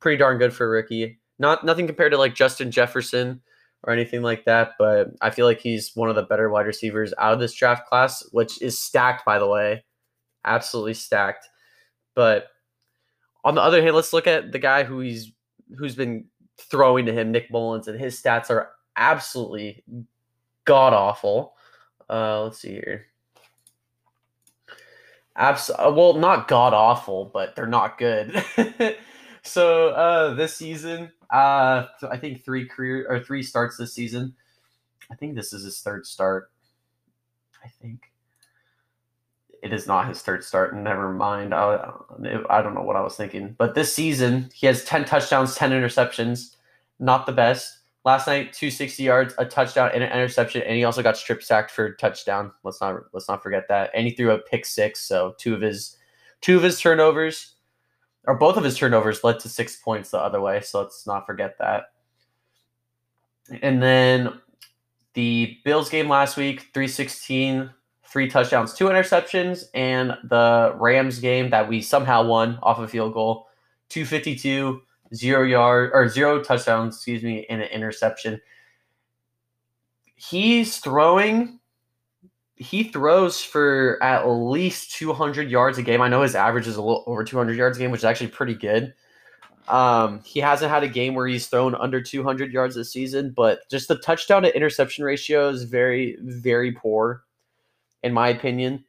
Pretty 0.01 0.17
darn 0.19 0.39
good 0.39 0.53
for 0.53 0.67
a 0.67 0.71
rookie. 0.71 1.19
Not 1.39 1.65
nothing 1.65 1.87
compared 1.87 2.13
to 2.13 2.19
like 2.19 2.35
Justin 2.35 2.71
Jefferson 2.71 3.41
or 3.85 3.93
anything 3.93 4.23
like 4.23 4.45
that, 4.45 4.73
but 4.79 5.09
I 5.21 5.31
feel 5.31 5.47
like 5.47 5.61
he's 5.61 5.93
one 5.95 6.11
of 6.11 6.17
the 6.17 6.23
better 6.23 6.51
wide 6.51 6.67
receivers 6.67 7.15
out 7.19 7.33
of 7.33 7.41
this 7.41 7.55
draft 7.55 7.87
class, 7.87 8.23
which 8.33 8.61
is 8.61 8.79
stacked, 8.79 9.25
by 9.25 9.39
the 9.39 9.49
way. 9.49 9.85
Absolutely 10.45 10.95
stacked. 10.95 11.49
But 12.15 12.49
on 13.45 13.55
the 13.55 13.63
other 13.63 13.83
hand, 13.83 13.97
let's 13.97 14.13
look 14.13 14.27
at 14.27 14.53
the 14.53 14.59
guy 14.59 14.85
who 14.85 15.01
he's 15.01 15.33
who's 15.79 15.95
been 15.95 16.27
throwing 16.59 17.07
to 17.07 17.13
him, 17.13 17.33
Nick 17.33 17.51
Mullens, 17.51 17.89
and 17.89 17.99
his 17.99 18.21
stats 18.21 18.51
are 18.51 18.71
absolutely 18.97 19.83
god 20.65 20.93
awful. 20.93 21.55
Uh, 22.09 22.45
let's 22.45 22.59
see 22.59 22.73
here. 22.73 23.07
Abs- 25.37 25.71
well, 25.79 26.15
not 26.15 26.49
god 26.49 26.75
awful, 26.75 27.31
but 27.33 27.57
they're 27.57 27.67
not 27.67 27.97
good. 27.97 28.45
so 29.51 29.89
uh, 29.89 30.35
this 30.35 30.57
season, 30.57 31.13
uh, 31.31 31.87
I 32.09 32.17
think 32.17 32.45
three 32.45 32.67
career 32.67 33.07
or 33.09 33.21
three 33.21 33.43
starts 33.43 33.77
this 33.77 33.93
season. 33.93 34.35
I 35.11 35.17
think 35.17 35.35
this 35.35 35.53
is 35.53 35.65
his 35.65 35.81
third 35.81 36.07
start. 36.07 36.51
I 37.65 37.69
think 37.69 38.11
it 39.63 39.73
is 39.73 39.87
not 39.87 40.09
his 40.09 40.23
third 40.23 40.45
start. 40.45 40.75
Never 40.75 41.13
mind. 41.13 41.53
I, 41.53 41.91
I 42.49 42.63
don't 42.63 42.75
know 42.75 42.83
what 42.83 42.97
I 42.97 43.03
was 43.03 43.17
thinking. 43.17 43.55
But 43.59 43.75
this 43.75 43.95
season, 43.95 44.51
he 44.55 44.67
has 44.67 44.85
10 44.85 45.05
touchdowns, 45.05 45.55
10 45.55 45.73
interceptions. 45.73 46.57
Not 46.99 47.27
the 47.27 47.33
best. 47.33 47.79
Last 48.05 48.27
night, 48.27 48.55
260 48.55 49.03
yards, 49.03 49.35
a 49.37 49.45
touchdown, 49.45 49.91
and 49.93 50.03
an 50.03 50.11
interception, 50.11 50.63
and 50.63 50.75
he 50.75 50.85
also 50.85 51.03
got 51.03 51.19
strip 51.19 51.43
sacked 51.43 51.71
for 51.71 51.93
touchdown. 51.97 52.51
Let's 52.65 52.81
not 52.81 53.03
let's 53.13 53.29
not 53.29 53.43
forget 53.43 53.69
that. 53.69 53.91
And 53.93 54.07
he 54.07 54.15
threw 54.15 54.31
a 54.31 54.39
pick 54.39 54.65
six, 54.65 55.01
so 55.01 55.35
two 55.37 55.53
of 55.53 55.61
his 55.61 55.99
two 56.41 56.57
of 56.57 56.63
his 56.63 56.81
turnovers 56.81 57.57
or 58.31 58.37
both 58.37 58.57
of 58.57 58.63
his 58.63 58.79
turnovers 58.79 59.25
led 59.25 59.41
to 59.41 59.49
six 59.49 59.75
points 59.75 60.13
the 60.13 60.19
other 60.19 60.41
way. 60.41 60.61
So 60.61 60.81
let's 60.83 61.05
not 61.05 61.27
forget 61.27 61.59
that. 61.59 61.87
And 63.61 63.83
then 63.83 64.41
the 65.15 65.59
Bills 65.65 65.89
game 65.89 66.09
last 66.09 66.37
week, 66.37 66.69
316, 66.73 67.71
three 68.07 68.31
touchdowns, 68.31 68.73
two 68.73 68.85
interceptions, 68.85 69.65
and 69.75 70.17
the 70.23 70.77
Rams 70.77 71.19
game 71.19 71.51
that 71.51 71.69
we 71.69 71.83
somehow 71.83 72.25
won 72.25 72.61
off 72.63 72.79
a 72.79 72.87
field 72.87 73.15
goal, 73.15 73.49
252, 73.89 74.81
zero 75.13 75.43
yard 75.43 75.91
or 75.93 76.09
zero 76.09 76.41
touchdowns, 76.41 76.95
excuse 76.95 77.25
me, 77.25 77.47
and 77.51 77.61
an 77.61 77.69
interception. 77.71 78.41
He's 80.15 80.79
throwing 80.79 81.59
he 82.61 82.85
throws 82.85 83.43
for 83.43 83.99
at 84.03 84.29
least 84.29 84.93
200 84.93 85.51
yards 85.51 85.79
a 85.79 85.83
game. 85.83 86.03
I 86.03 86.09
know 86.09 86.21
his 86.21 86.35
average 86.35 86.67
is 86.67 86.77
a 86.77 86.83
little 86.83 87.03
over 87.07 87.25
200 87.25 87.57
yards 87.57 87.79
a 87.79 87.81
game, 87.81 87.91
which 87.91 88.03
is 88.03 88.05
actually 88.05 88.29
pretty 88.29 88.55
good. 88.55 88.93
Um, 89.67 90.21
he 90.25 90.41
hasn't 90.41 90.71
had 90.71 90.83
a 90.83 90.89
game 90.89 91.15
where 91.15 91.27
he's 91.27 91.47
thrown 91.47 91.75
under 91.75 92.03
200 92.03 92.53
yards 92.53 92.75
this 92.75 92.93
season, 92.93 93.33
but 93.35 93.61
just 93.71 93.89
the 93.89 93.97
touchdown 93.97 94.43
to 94.43 94.55
interception 94.55 95.05
ratio 95.05 95.49
is 95.49 95.63
very, 95.63 96.19
very 96.21 96.73
poor, 96.73 97.25
in 98.03 98.13
my 98.13 98.29
opinion. 98.29 98.85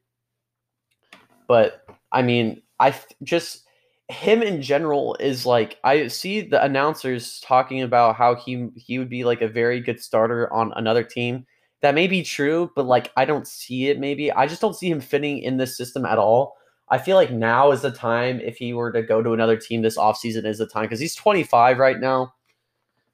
But 1.47 1.85
I 2.11 2.23
mean, 2.23 2.61
I 2.77 2.93
just 3.23 3.63
him 4.09 4.43
in 4.43 4.61
general 4.61 5.15
is 5.21 5.45
like 5.45 5.77
I 5.85 6.07
see 6.07 6.41
the 6.41 6.61
announcers 6.61 7.39
talking 7.39 7.83
about 7.83 8.17
how 8.17 8.35
he 8.35 8.67
he 8.75 8.99
would 8.99 9.09
be 9.09 9.23
like 9.23 9.41
a 9.41 9.47
very 9.47 9.79
good 9.79 10.01
starter 10.01 10.51
on 10.51 10.73
another 10.75 11.03
team 11.05 11.45
that 11.81 11.95
may 11.95 12.07
be 12.07 12.23
true, 12.23 12.71
but 12.75 12.85
like 12.85 13.11
I 13.17 13.25
don't 13.25 13.47
see 13.47 13.89
it 13.89 13.99
maybe. 13.99 14.31
I 14.31 14.47
just 14.47 14.61
don't 14.61 14.75
see 14.75 14.89
him 14.89 15.01
fitting 15.01 15.39
in 15.39 15.57
this 15.57 15.75
system 15.75 16.05
at 16.05 16.17
all. 16.17 16.55
I 16.89 16.97
feel 16.97 17.15
like 17.15 17.31
now 17.31 17.71
is 17.71 17.81
the 17.81 17.91
time 17.91 18.39
if 18.41 18.57
he 18.57 18.73
were 18.73 18.91
to 18.91 19.01
go 19.01 19.23
to 19.23 19.33
another 19.33 19.57
team 19.57 19.81
this 19.81 19.97
offseason 19.97 20.45
is 20.45 20.57
the 20.57 20.67
time 20.67 20.83
because 20.83 20.99
he's 20.99 21.15
25 21.15 21.77
right 21.77 21.99
now. 21.99 22.33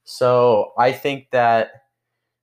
So 0.03 0.73
I 0.77 0.91
think 0.91 1.30
that 1.32 1.84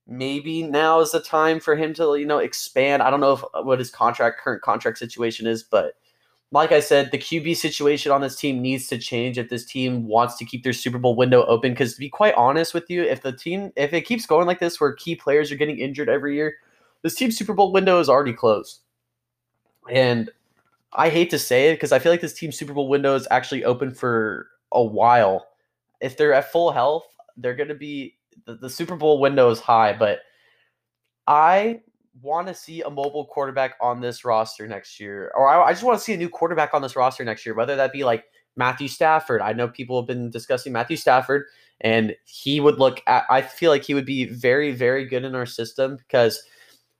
maybe 0.06 0.62
now 0.62 1.00
is 1.00 1.12
the 1.12 1.20
time 1.20 1.60
for 1.60 1.76
him 1.76 1.92
to, 1.94 2.16
you 2.16 2.26
know, 2.26 2.38
expand. 2.38 3.02
I 3.02 3.10
don't 3.10 3.20
know 3.20 3.32
if 3.32 3.44
uh, 3.54 3.62
what 3.62 3.78
his 3.78 3.90
contract 3.90 4.40
current 4.40 4.62
contract 4.62 4.98
situation 4.98 5.46
is, 5.46 5.62
but 5.62 5.94
like 6.54 6.70
I 6.70 6.78
said, 6.78 7.10
the 7.10 7.18
QB 7.18 7.56
situation 7.56 8.12
on 8.12 8.20
this 8.20 8.36
team 8.36 8.62
needs 8.62 8.86
to 8.86 8.96
change 8.96 9.38
if 9.38 9.48
this 9.48 9.64
team 9.64 10.06
wants 10.06 10.36
to 10.36 10.44
keep 10.44 10.62
their 10.62 10.72
Super 10.72 10.98
Bowl 10.98 11.16
window 11.16 11.44
open. 11.46 11.72
Because 11.72 11.94
to 11.94 11.98
be 12.00 12.08
quite 12.08 12.34
honest 12.34 12.72
with 12.72 12.88
you, 12.88 13.02
if 13.02 13.22
the 13.22 13.32
team 13.32 13.72
if 13.74 13.92
it 13.92 14.02
keeps 14.02 14.24
going 14.24 14.46
like 14.46 14.60
this, 14.60 14.80
where 14.80 14.92
key 14.92 15.16
players 15.16 15.50
are 15.50 15.56
getting 15.56 15.80
injured 15.80 16.08
every 16.08 16.36
year, 16.36 16.54
this 17.02 17.16
team's 17.16 17.36
Super 17.36 17.54
Bowl 17.54 17.72
window 17.72 17.98
is 17.98 18.08
already 18.08 18.32
closed. 18.32 18.80
And 19.90 20.30
I 20.92 21.08
hate 21.08 21.28
to 21.30 21.40
say 21.40 21.70
it 21.70 21.74
because 21.74 21.90
I 21.90 21.98
feel 21.98 22.12
like 22.12 22.20
this 22.20 22.34
team's 22.34 22.56
Super 22.56 22.72
Bowl 22.72 22.88
window 22.88 23.16
is 23.16 23.26
actually 23.32 23.64
open 23.64 23.90
for 23.90 24.48
a 24.70 24.82
while. 24.82 25.48
If 26.00 26.16
they're 26.16 26.32
at 26.32 26.52
full 26.52 26.70
health, 26.70 27.04
they're 27.36 27.56
going 27.56 27.68
to 27.68 27.74
be 27.74 28.16
the, 28.46 28.54
the 28.54 28.70
Super 28.70 28.94
Bowl 28.94 29.18
window 29.20 29.50
is 29.50 29.58
high, 29.58 29.92
but 29.92 30.20
I 31.26 31.80
want 32.24 32.48
to 32.48 32.54
see 32.54 32.80
a 32.82 32.90
mobile 32.90 33.26
quarterback 33.26 33.74
on 33.80 34.00
this 34.00 34.24
roster 34.24 34.66
next 34.66 34.98
year, 34.98 35.30
or 35.36 35.48
I, 35.48 35.68
I 35.68 35.72
just 35.72 35.84
want 35.84 35.98
to 35.98 36.04
see 36.04 36.14
a 36.14 36.16
new 36.16 36.28
quarterback 36.28 36.74
on 36.74 36.82
this 36.82 36.96
roster 36.96 37.24
next 37.24 37.46
year, 37.46 37.54
whether 37.54 37.76
that 37.76 37.92
be 37.92 38.02
like 38.02 38.24
Matthew 38.56 38.88
Stafford. 38.88 39.40
I 39.40 39.52
know 39.52 39.68
people 39.68 40.00
have 40.00 40.06
been 40.06 40.30
discussing 40.30 40.72
Matthew 40.72 40.96
Stafford, 40.96 41.44
and 41.80 42.16
he 42.24 42.58
would 42.60 42.78
look 42.78 43.02
at, 43.06 43.24
I 43.30 43.42
feel 43.42 43.70
like 43.70 43.84
he 43.84 43.94
would 43.94 44.06
be 44.06 44.24
very, 44.24 44.72
very 44.72 45.04
good 45.04 45.24
in 45.24 45.34
our 45.34 45.46
system 45.46 45.96
because 45.96 46.42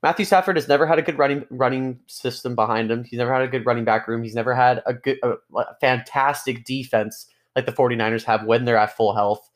Matthew 0.02 0.26
Stafford 0.26 0.56
has 0.56 0.68
never 0.68 0.86
had 0.86 0.98
a 0.98 1.02
good 1.02 1.16
running 1.16 1.46
running 1.48 1.98
system 2.06 2.54
behind 2.54 2.90
him. 2.90 3.04
He's 3.04 3.18
never 3.18 3.32
had 3.32 3.42
a 3.42 3.48
good 3.48 3.64
running 3.64 3.84
back 3.84 4.06
room. 4.06 4.22
He's 4.22 4.34
never 4.34 4.54
had 4.54 4.82
a 4.84 4.92
good, 4.92 5.18
a, 5.22 5.36
a 5.56 5.74
fantastic 5.80 6.64
defense 6.66 7.26
like 7.56 7.66
the 7.66 7.72
49ers 7.72 8.24
have 8.24 8.44
when 8.44 8.64
they're 8.64 8.76
at 8.76 8.96
full 8.96 9.14
health. 9.14 9.48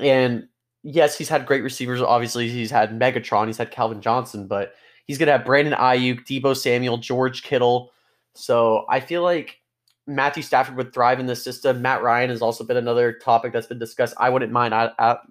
And 0.00 0.48
yes, 0.82 1.16
he's 1.16 1.28
had 1.28 1.46
great 1.46 1.62
receivers. 1.62 2.00
Obviously, 2.00 2.48
he's 2.48 2.70
had 2.70 2.98
Megatron, 2.98 3.46
he's 3.46 3.58
had 3.58 3.70
Calvin 3.70 4.00
Johnson, 4.00 4.46
but 4.46 4.74
he's 5.06 5.18
going 5.18 5.26
to 5.26 5.32
have 5.32 5.44
Brandon 5.44 5.74
Aiyuk, 5.74 6.26
Deebo 6.26 6.56
Samuel, 6.56 6.98
George 6.98 7.42
Kittle. 7.42 7.92
So 8.34 8.84
I 8.88 9.00
feel 9.00 9.22
like 9.22 9.60
Matthew 10.06 10.42
Stafford 10.42 10.76
would 10.76 10.92
thrive 10.92 11.20
in 11.20 11.26
this 11.26 11.42
system. 11.42 11.82
Matt 11.82 12.02
Ryan 12.02 12.30
has 12.30 12.42
also 12.42 12.64
been 12.64 12.76
another 12.76 13.12
topic 13.12 13.52
that's 13.52 13.66
been 13.66 13.78
discussed. 13.78 14.14
I 14.18 14.30
wouldn't 14.30 14.52
mind, 14.52 14.74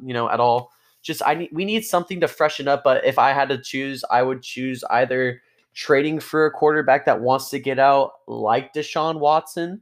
you 0.04 0.14
know, 0.14 0.30
at 0.30 0.40
all. 0.40 0.72
Just 1.02 1.22
I 1.26 1.34
need 1.34 1.50
we 1.52 1.66
need 1.66 1.84
something 1.84 2.20
to 2.22 2.28
freshen 2.28 2.68
up. 2.68 2.84
But 2.84 3.04
if 3.04 3.18
I 3.18 3.34
had 3.34 3.50
to 3.50 3.58
choose, 3.58 4.04
I 4.12 4.22
would 4.22 4.44
choose 4.44 4.84
either 4.92 5.42
trading 5.74 6.20
for 6.20 6.46
a 6.46 6.52
quarterback 6.52 7.06
that 7.06 7.22
wants 7.22 7.50
to 7.50 7.60
get 7.60 7.80
out, 7.80 8.12
like 8.28 8.74
Deshaun 8.74 9.20
Watson. 9.20 9.82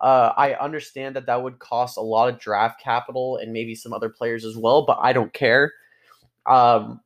Uh, 0.00 0.32
I 0.36 0.54
understand 0.54 1.16
that 1.16 1.26
that 1.26 1.42
would 1.42 1.58
cost 1.58 1.98
a 1.98 2.02
lot 2.02 2.28
of 2.28 2.40
draft 2.40 2.80
capital 2.82 3.36
and 3.36 3.52
maybe 3.52 3.74
some 3.74 3.92
other 3.92 4.08
players 4.08 4.44
as 4.44 4.56
well, 4.56 4.86
but 4.86 4.98
I 5.00 5.12
don't 5.12 5.32
care. 5.32 5.72
Um, 6.46 7.00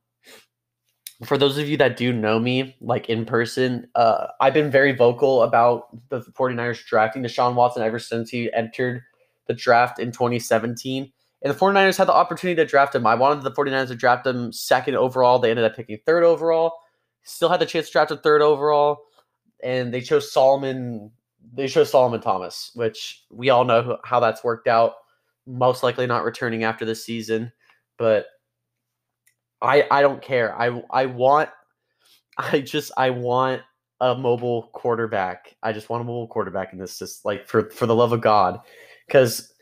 for 1.23 1.37
those 1.37 1.57
of 1.57 1.67
you 1.67 1.77
that 1.77 1.97
do 1.97 2.11
know 2.11 2.39
me, 2.39 2.75
like 2.81 3.09
in 3.09 3.25
person, 3.25 3.87
uh, 3.95 4.27
I've 4.41 4.53
been 4.53 4.69
very 4.69 4.91
vocal 4.91 5.43
about 5.43 5.87
the 6.09 6.21
49ers 6.21 6.85
drafting 6.85 7.23
Deshaun 7.23 7.55
Watson 7.55 7.83
ever 7.83 7.99
since 7.99 8.29
he 8.29 8.51
entered 8.53 9.01
the 9.47 9.53
draft 9.53 9.99
in 9.99 10.11
2017. 10.11 11.11
And 11.41 11.53
the 11.53 11.57
49ers 11.57 11.97
had 11.97 12.07
the 12.07 12.13
opportunity 12.13 12.55
to 12.55 12.65
draft 12.65 12.95
him. 12.95 13.05
I 13.05 13.15
wanted 13.15 13.43
the 13.43 13.51
49ers 13.51 13.89
to 13.89 13.95
draft 13.95 14.25
him 14.25 14.51
second 14.51 14.95
overall. 14.95 15.39
They 15.39 15.51
ended 15.51 15.65
up 15.65 15.75
picking 15.75 15.99
third 16.05 16.23
overall. 16.23 16.73
Still 17.23 17.49
had 17.49 17.61
the 17.61 17.65
chance 17.65 17.87
to 17.87 17.91
draft 17.93 18.11
a 18.11 18.17
third 18.17 18.41
overall. 18.41 19.03
And 19.63 19.93
they 19.93 20.01
chose 20.01 20.31
Solomon. 20.31 21.11
They 21.53 21.67
show 21.67 21.83
Solomon 21.83 22.21
Thomas, 22.21 22.71
which 22.75 23.23
we 23.29 23.49
all 23.49 23.65
know 23.65 23.97
how 24.03 24.19
that's 24.19 24.43
worked 24.43 24.67
out. 24.67 24.93
Most 25.47 25.83
likely 25.83 26.07
not 26.07 26.23
returning 26.23 26.63
after 26.63 26.85
this 26.85 27.05
season. 27.05 27.51
But 27.97 28.25
I 29.61 29.87
I 29.91 30.01
don't 30.01 30.21
care. 30.21 30.59
I 30.59 30.83
I 30.91 31.05
want 31.05 31.49
I 32.37 32.61
just 32.61 32.91
I 32.97 33.09
want 33.09 33.61
a 34.01 34.15
mobile 34.15 34.69
quarterback. 34.73 35.55
I 35.63 35.71
just 35.71 35.89
want 35.89 36.01
a 36.01 36.05
mobile 36.05 36.27
quarterback 36.27 36.73
in 36.73 36.79
this 36.79 36.99
just 36.99 37.25
like 37.25 37.47
for 37.47 37.69
for 37.69 37.85
the 37.85 37.95
love 37.95 38.11
of 38.11 38.21
God 38.21 38.59
cuz 39.09 39.53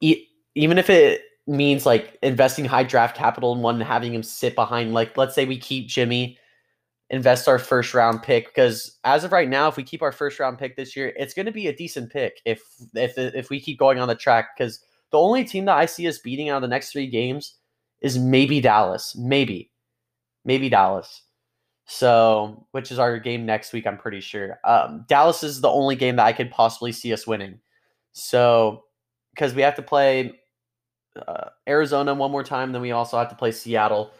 e- 0.00 0.26
even 0.54 0.78
if 0.78 0.90
it 0.90 1.22
means 1.46 1.86
like 1.86 2.18
investing 2.22 2.66
high 2.66 2.82
draft 2.82 3.16
capital 3.16 3.54
in 3.54 3.62
one 3.62 3.76
and 3.76 3.84
having 3.84 4.12
him 4.12 4.22
sit 4.22 4.54
behind 4.54 4.92
like 4.92 5.16
let's 5.16 5.34
say 5.34 5.46
we 5.46 5.56
keep 5.56 5.88
Jimmy 5.88 6.38
invest 7.10 7.48
our 7.48 7.58
first 7.58 7.94
round 7.94 8.22
pick 8.22 8.48
because 8.48 8.98
as 9.04 9.24
of 9.24 9.32
right 9.32 9.48
now 9.48 9.66
if 9.66 9.76
we 9.76 9.82
keep 9.82 10.02
our 10.02 10.12
first 10.12 10.38
round 10.38 10.58
pick 10.58 10.76
this 10.76 10.94
year 10.94 11.12
it's 11.16 11.32
going 11.32 11.46
to 11.46 11.52
be 11.52 11.68
a 11.68 11.74
decent 11.74 12.12
pick 12.12 12.40
if 12.44 12.62
if 12.94 13.16
if 13.16 13.48
we 13.48 13.58
keep 13.58 13.78
going 13.78 13.98
on 13.98 14.08
the 14.08 14.14
track 14.14 14.56
cuz 14.58 14.80
the 15.10 15.18
only 15.18 15.44
team 15.44 15.64
that 15.66 15.76
I 15.76 15.86
see 15.86 16.06
us 16.06 16.18
beating 16.18 16.48
out 16.48 16.56
of 16.56 16.62
the 16.62 16.68
next 16.68 16.92
3 16.92 17.06
games 17.06 17.54
is 18.00 18.18
maybe 18.18 18.60
Dallas, 18.60 19.16
maybe, 19.16 19.70
maybe 20.44 20.68
Dallas. 20.68 21.22
So, 21.86 22.66
which 22.72 22.92
is 22.92 22.98
our 22.98 23.18
game 23.18 23.46
next 23.46 23.72
week, 23.72 23.86
I'm 23.86 23.96
pretty 23.96 24.20
sure. 24.20 24.60
Um, 24.64 25.06
Dallas 25.08 25.42
is 25.42 25.60
the 25.60 25.70
only 25.70 25.96
game 25.96 26.16
that 26.16 26.26
I 26.26 26.32
could 26.32 26.50
possibly 26.50 26.92
see 26.92 27.12
us 27.12 27.26
winning. 27.26 27.60
So, 28.12 28.84
because 29.34 29.54
we 29.54 29.62
have 29.62 29.76
to 29.76 29.82
play 29.82 30.38
uh, 31.26 31.48
Arizona 31.66 32.12
one 32.12 32.30
more 32.30 32.44
time, 32.44 32.72
then 32.72 32.82
we 32.82 32.92
also 32.92 33.16
have 33.16 33.30
to 33.30 33.34
play 33.34 33.52
Seattle 33.52 34.12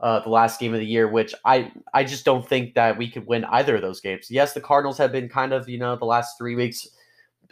uh, 0.00 0.20
the 0.20 0.30
last 0.30 0.60
game 0.60 0.74
of 0.74 0.80
the 0.80 0.86
year, 0.86 1.08
which 1.08 1.34
I 1.44 1.72
I 1.92 2.04
just 2.04 2.24
don't 2.24 2.46
think 2.46 2.74
that 2.74 2.98
we 2.98 3.10
could 3.10 3.26
win 3.26 3.44
either 3.46 3.76
of 3.76 3.82
those 3.82 4.00
games. 4.00 4.28
Yes, 4.30 4.52
the 4.52 4.60
Cardinals 4.60 4.98
have 4.98 5.12
been 5.12 5.28
kind 5.28 5.52
of 5.52 5.68
you 5.68 5.78
know 5.78 5.96
the 5.96 6.04
last 6.04 6.36
three 6.38 6.54
weeks 6.54 6.86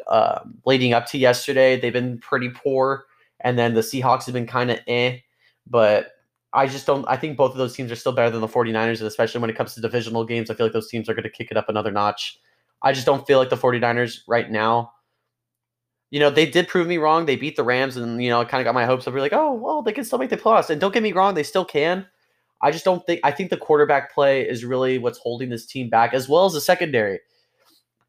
uh, 0.07 0.41
leading 0.67 0.93
up 0.93 1.07
to 1.07 1.19
yesterday, 1.19 1.79
they've 1.79 1.93
been 1.93 2.19
pretty 2.19 2.51
poor, 2.51 3.07
and 3.41 3.59
then 3.59 3.75
the 3.75 3.81
Seahawks 3.81 4.25
have 4.27 4.35
been 4.35 4.47
kind 4.47 4.71
of 4.71 4.81
eh. 4.87 5.19
But 5.67 6.09
I 6.53 6.67
just 6.67 6.87
don't. 6.87 7.05
I 7.09 7.17
think 7.17 7.37
both 7.37 7.53
of 7.53 7.59
those 7.59 7.75
teams 7.75 7.93
are 7.93 7.97
still 7.97 8.13
better 8.13 8.31
than 8.31 8.41
the 8.41 8.49
49ers, 8.49 8.99
and 8.99 9.07
especially 9.07 9.41
when 9.41 9.51
it 9.51 9.57
comes 9.57 9.75
to 9.75 9.81
divisional 9.81 10.25
games, 10.25 10.51
I 10.51 10.55
feel 10.55 10.67
like 10.67 10.73
those 10.73 10.89
teams 10.89 11.09
are 11.09 11.15
going 11.15 11.25
to 11.25 11.31
kick 11.31 11.51
it 11.51 11.57
up 11.57 11.69
another 11.69 11.91
notch. 11.93 12.39
I 12.83 12.93
just 12.93 13.07
don't 13.07 13.27
feel 13.27 13.39
like 13.39 13.51
the 13.51 13.57
49ers 13.57 14.21
right 14.27 14.51
now. 14.51 14.93
You 16.11 16.21
know, 16.21 16.31
they 16.31 16.45
did 16.45 16.69
prove 16.69 16.87
me 16.87 16.99
wrong. 16.99 17.25
They 17.25 17.37
beat 17.37 17.57
the 17.57 17.65
Rams, 17.65 17.97
and 17.97 18.23
you 18.23 18.31
know, 18.31 18.45
kind 18.45 18.61
of 18.61 18.65
got 18.65 18.75
my 18.75 18.85
hopes 18.85 19.07
up. 19.07 19.15
We're 19.15 19.21
like, 19.21 19.33
oh, 19.33 19.55
well, 19.55 19.83
they 19.83 19.93
can 19.93 20.05
still 20.05 20.19
make 20.19 20.31
the 20.31 20.37
playoffs. 20.37 20.69
And 20.71 20.81
don't 20.81 20.93
get 20.93 21.03
me 21.03 21.13
wrong, 21.13 21.35
they 21.35 21.43
still 21.43 21.65
can. 21.65 22.07
I 22.63 22.71
just 22.71 22.85
don't 22.85 23.05
think. 23.07 23.21
I 23.25 23.31
think 23.31 23.51
the 23.51 23.57
quarterback 23.57 24.15
play 24.15 24.49
is 24.49 24.65
really 24.65 24.99
what's 24.99 25.19
holding 25.19 25.49
this 25.49 25.67
team 25.67 25.89
back, 25.89 26.15
as 26.15 26.29
well 26.29 26.45
as 26.45 26.53
the 26.53 26.61
secondary. 26.61 27.21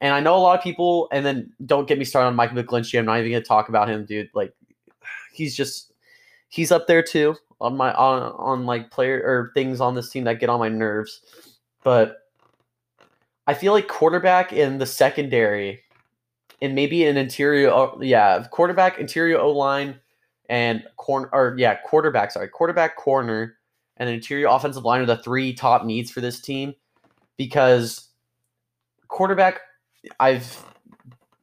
And 0.01 0.13
I 0.13 0.19
know 0.19 0.35
a 0.35 0.39
lot 0.39 0.57
of 0.57 0.63
people. 0.63 1.07
And 1.11 1.25
then 1.25 1.51
don't 1.65 1.87
get 1.87 1.97
me 1.97 2.05
started 2.05 2.27
on 2.27 2.35
Mike 2.35 2.51
McGlinchey. 2.51 2.99
I'm 2.99 3.05
not 3.05 3.19
even 3.19 3.31
to 3.31 3.41
talk 3.41 3.69
about 3.69 3.89
him, 3.89 4.05
dude. 4.05 4.29
Like, 4.33 4.53
he's 5.31 5.55
just 5.55 5.93
he's 6.49 6.71
up 6.71 6.87
there 6.87 7.01
too 7.01 7.35
on 7.59 7.75
my 7.75 7.91
on 7.93 8.33
on 8.37 8.65
like 8.65 8.91
player 8.91 9.21
or 9.23 9.51
things 9.53 9.81
on 9.81 9.95
this 9.95 10.09
team 10.09 10.25
that 10.25 10.39
get 10.39 10.49
on 10.49 10.59
my 10.59 10.69
nerves. 10.69 11.21
But 11.83 12.17
I 13.47 13.53
feel 13.53 13.73
like 13.73 13.87
quarterback 13.87 14.53
in 14.53 14.77
the 14.77 14.85
secondary 14.85 15.81
and 16.61 16.75
maybe 16.75 17.05
an 17.05 17.17
interior 17.17 17.69
oh, 17.69 17.99
yeah, 18.01 18.45
quarterback, 18.51 18.99
interior 18.99 19.39
O 19.39 19.51
line 19.51 19.99
and 20.49 20.83
corner 20.97 21.29
or 21.33 21.55
yeah, 21.57 21.75
quarterback, 21.85 22.31
sorry, 22.31 22.49
quarterback 22.49 22.95
corner 22.97 23.57
and 24.07 24.15
interior 24.15 24.47
offensive 24.47 24.85
line 24.85 25.01
are 25.01 25.05
the 25.05 25.17
three 25.17 25.53
top 25.53 25.85
needs 25.85 26.11
for 26.11 26.21
this 26.21 26.39
team 26.39 26.73
because 27.37 28.09
quarterback 29.07 29.61
I've 30.19 30.63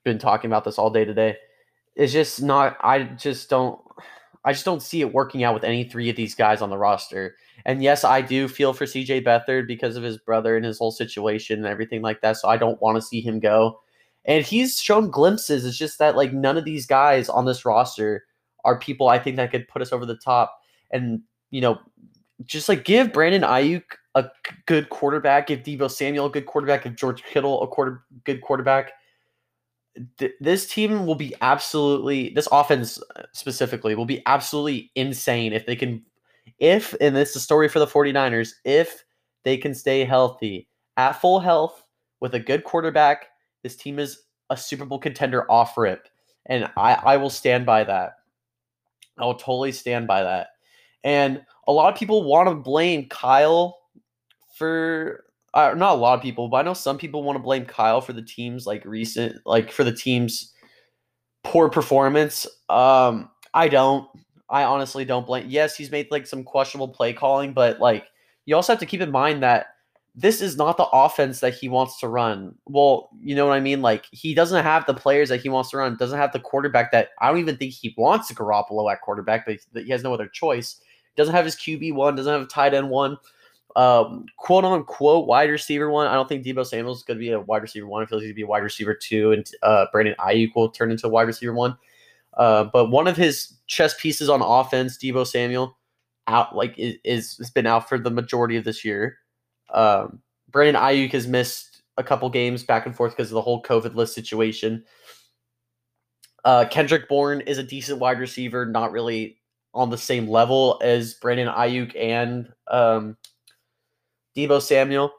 been 0.04 0.18
talking 0.18 0.50
about 0.50 0.64
this 0.64 0.78
all 0.78 0.90
day 0.90 1.04
today 1.04 1.36
is 1.96 2.12
just 2.12 2.42
not 2.42 2.76
I 2.80 3.04
just 3.04 3.50
don't 3.50 3.80
I 4.44 4.52
just 4.52 4.64
don't 4.64 4.82
see 4.82 5.00
it 5.00 5.12
working 5.12 5.44
out 5.44 5.54
with 5.54 5.64
any 5.64 5.84
three 5.84 6.08
of 6.08 6.16
these 6.16 6.34
guys 6.34 6.62
on 6.62 6.70
the 6.70 6.78
roster. 6.78 7.36
And 7.66 7.82
yes, 7.82 8.04
I 8.04 8.22
do 8.22 8.48
feel 8.48 8.72
for 8.72 8.86
CJ 8.86 9.22
Beathard 9.22 9.66
because 9.66 9.96
of 9.96 10.02
his 10.02 10.16
brother 10.16 10.56
and 10.56 10.64
his 10.64 10.78
whole 10.78 10.92
situation 10.92 11.58
and 11.58 11.66
everything 11.66 12.00
like 12.00 12.22
that. 12.22 12.38
So 12.38 12.48
I 12.48 12.56
don't 12.56 12.80
want 12.80 12.96
to 12.96 13.02
see 13.02 13.20
him 13.20 13.38
go. 13.38 13.80
And 14.24 14.44
he's 14.44 14.80
shown 14.80 15.10
glimpses. 15.10 15.66
It's 15.66 15.76
just 15.76 15.98
that 15.98 16.16
like 16.16 16.32
none 16.32 16.56
of 16.56 16.64
these 16.64 16.86
guys 16.86 17.28
on 17.28 17.44
this 17.44 17.66
roster 17.66 18.24
are 18.64 18.78
people 18.78 19.08
I 19.08 19.18
think 19.18 19.36
that 19.36 19.50
could 19.50 19.68
put 19.68 19.82
us 19.82 19.92
over 19.92 20.06
the 20.06 20.16
top. 20.16 20.58
And 20.90 21.20
you 21.50 21.60
know, 21.60 21.78
just 22.44 22.68
like 22.68 22.84
give 22.84 23.12
Brandon 23.12 23.42
Aiyuk 23.42 23.82
a 24.14 24.26
good 24.66 24.88
quarterback, 24.90 25.48
give 25.48 25.60
Deebo 25.60 25.90
Samuel 25.90 26.26
a 26.26 26.30
good 26.30 26.46
quarterback, 26.46 26.84
give 26.84 26.96
George 26.96 27.22
Kittle 27.22 27.62
a 27.62 27.68
quarter 27.68 28.04
good 28.24 28.40
quarterback. 28.40 28.92
Th- 30.18 30.32
this 30.40 30.68
team 30.68 31.06
will 31.06 31.14
be 31.14 31.34
absolutely 31.40 32.30
this 32.30 32.48
offense 32.52 33.00
uh, 33.16 33.22
specifically 33.32 33.94
will 33.94 34.06
be 34.06 34.22
absolutely 34.26 34.90
insane 34.94 35.52
if 35.52 35.66
they 35.66 35.74
can 35.74 36.02
if 36.60 36.94
and 37.00 37.14
this 37.16 37.30
is 37.30 37.36
a 37.36 37.40
story 37.40 37.68
for 37.68 37.80
the 37.80 37.86
49ers 37.88 38.52
if 38.64 39.04
they 39.42 39.56
can 39.56 39.74
stay 39.74 40.04
healthy 40.04 40.68
at 40.96 41.20
full 41.20 41.40
health 41.40 41.82
with 42.20 42.34
a 42.34 42.38
good 42.38 42.62
quarterback 42.62 43.30
this 43.64 43.74
team 43.74 43.98
is 43.98 44.22
a 44.50 44.56
super 44.56 44.84
bowl 44.84 44.98
contender 44.98 45.50
off 45.50 45.76
rip 45.76 46.08
and 46.46 46.70
i 46.76 46.94
i 46.94 47.16
will 47.16 47.28
stand 47.28 47.66
by 47.66 47.82
that. 47.82 48.12
I 49.18 49.26
will 49.26 49.34
totally 49.34 49.72
stand 49.72 50.06
by 50.06 50.22
that. 50.22 50.48
And 51.04 51.42
a 51.70 51.72
lot 51.72 51.92
of 51.92 51.98
people 51.98 52.24
want 52.24 52.48
to 52.48 52.54
blame 52.54 53.06
kyle 53.08 53.78
for 54.56 55.24
uh, 55.54 55.74
not 55.76 55.94
a 55.94 55.96
lot 55.96 56.14
of 56.14 56.22
people, 56.22 56.48
but 56.48 56.58
I 56.58 56.62
know 56.62 56.74
some 56.74 56.98
people 56.98 57.22
want 57.22 57.36
to 57.36 57.42
blame 57.42 57.64
Kyle 57.64 58.00
for 58.00 58.12
the 58.12 58.22
team's 58.22 58.66
like 58.66 58.84
recent, 58.84 59.40
like 59.44 59.72
for 59.72 59.84
the 59.84 59.92
team's 59.92 60.52
poor 61.42 61.68
performance. 61.68 62.46
Um, 62.68 63.30
I 63.54 63.68
don't. 63.68 64.06
I 64.48 64.64
honestly 64.64 65.04
don't 65.04 65.26
blame. 65.26 65.46
Yes, 65.48 65.76
he's 65.76 65.90
made 65.90 66.08
like 66.10 66.26
some 66.26 66.44
questionable 66.44 66.88
play 66.88 67.12
calling, 67.12 67.52
but 67.52 67.80
like 67.80 68.06
you 68.46 68.54
also 68.54 68.72
have 68.72 68.80
to 68.80 68.86
keep 68.86 69.00
in 69.00 69.10
mind 69.10 69.42
that 69.42 69.66
this 70.14 70.40
is 70.40 70.56
not 70.56 70.76
the 70.76 70.88
offense 70.92 71.40
that 71.40 71.54
he 71.54 71.68
wants 71.68 71.98
to 72.00 72.08
run. 72.08 72.54
Well, 72.66 73.10
you 73.20 73.34
know 73.34 73.46
what 73.46 73.54
I 73.54 73.60
mean? 73.60 73.80
Like 73.80 74.06
he 74.10 74.34
doesn't 74.34 74.62
have 74.62 74.86
the 74.86 74.94
players 74.94 75.28
that 75.28 75.40
he 75.40 75.48
wants 75.48 75.70
to 75.70 75.78
run. 75.78 75.96
Doesn't 75.96 76.18
have 76.18 76.32
the 76.32 76.40
quarterback 76.40 76.92
that 76.92 77.10
I 77.20 77.28
don't 77.28 77.38
even 77.38 77.56
think 77.56 77.72
he 77.72 77.94
wants 77.96 78.30
Garoppolo 78.32 78.92
at 78.92 79.00
quarterback, 79.02 79.46
but 79.46 79.58
he 79.74 79.90
has 79.90 80.02
no 80.02 80.12
other 80.12 80.28
choice. 80.28 80.80
Doesn't 81.20 81.34
have 81.34 81.44
his 81.44 81.56
QB 81.56 81.94
one. 81.94 82.16
Doesn't 82.16 82.32
have 82.32 82.42
a 82.42 82.46
tight 82.46 82.74
end 82.74 82.90
one 82.90 83.18
um, 83.76 84.26
quote 84.36 84.64
unquote 84.64 85.26
wide 85.26 85.50
receiver 85.50 85.90
one. 85.90 86.06
I 86.06 86.14
don't 86.14 86.28
think 86.28 86.44
Deebo 86.44 86.66
Samuel 86.66 86.92
is 86.92 87.02
going 87.02 87.18
to 87.18 87.20
be 87.20 87.30
a 87.30 87.40
wide 87.40 87.62
receiver 87.62 87.86
one. 87.86 88.02
I 88.02 88.06
feel 88.06 88.18
like 88.18 88.22
he's 88.22 88.28
going 88.28 88.34
to 88.34 88.40
be 88.40 88.42
a 88.42 88.46
wide 88.46 88.62
receiver 88.62 88.94
two, 88.94 89.32
and 89.32 89.48
uh, 89.62 89.86
Brandon 89.92 90.14
Aiyuk 90.18 90.54
will 90.54 90.70
turn 90.70 90.90
into 90.90 91.06
a 91.06 91.10
wide 91.10 91.26
receiver 91.26 91.52
one. 91.52 91.76
Uh, 92.34 92.64
but 92.64 92.90
one 92.90 93.06
of 93.06 93.16
his 93.16 93.54
chess 93.66 93.94
pieces 94.00 94.28
on 94.28 94.42
offense, 94.42 94.96
Deebo 94.98 95.26
Samuel, 95.26 95.76
out 96.26 96.54
like 96.56 96.78
is, 96.78 96.96
is 97.04 97.36
has 97.38 97.50
been 97.50 97.66
out 97.66 97.88
for 97.88 97.98
the 97.98 98.10
majority 98.10 98.56
of 98.56 98.64
this 98.64 98.84
year. 98.84 99.18
Um, 99.72 100.20
Brandon 100.50 100.80
Aiyuk 100.80 101.12
has 101.12 101.28
missed 101.28 101.82
a 101.96 102.02
couple 102.02 102.28
games 102.30 102.62
back 102.62 102.86
and 102.86 102.96
forth 102.96 103.16
because 103.16 103.30
of 103.30 103.34
the 103.34 103.42
whole 103.42 103.62
COVID 103.62 103.94
list 103.94 104.14
situation. 104.14 104.84
Uh, 106.44 106.64
Kendrick 106.70 107.08
Bourne 107.08 107.42
is 107.42 107.58
a 107.58 107.62
decent 107.62 107.98
wide 107.98 108.18
receiver, 108.18 108.64
not 108.64 108.92
really 108.92 109.39
on 109.74 109.90
the 109.90 109.98
same 109.98 110.28
level 110.28 110.80
as 110.82 111.14
Brandon 111.14 111.48
Aiyuk 111.48 111.94
and 111.96 112.48
um, 112.70 113.16
Deebo 114.36 114.60
Samuel, 114.60 115.12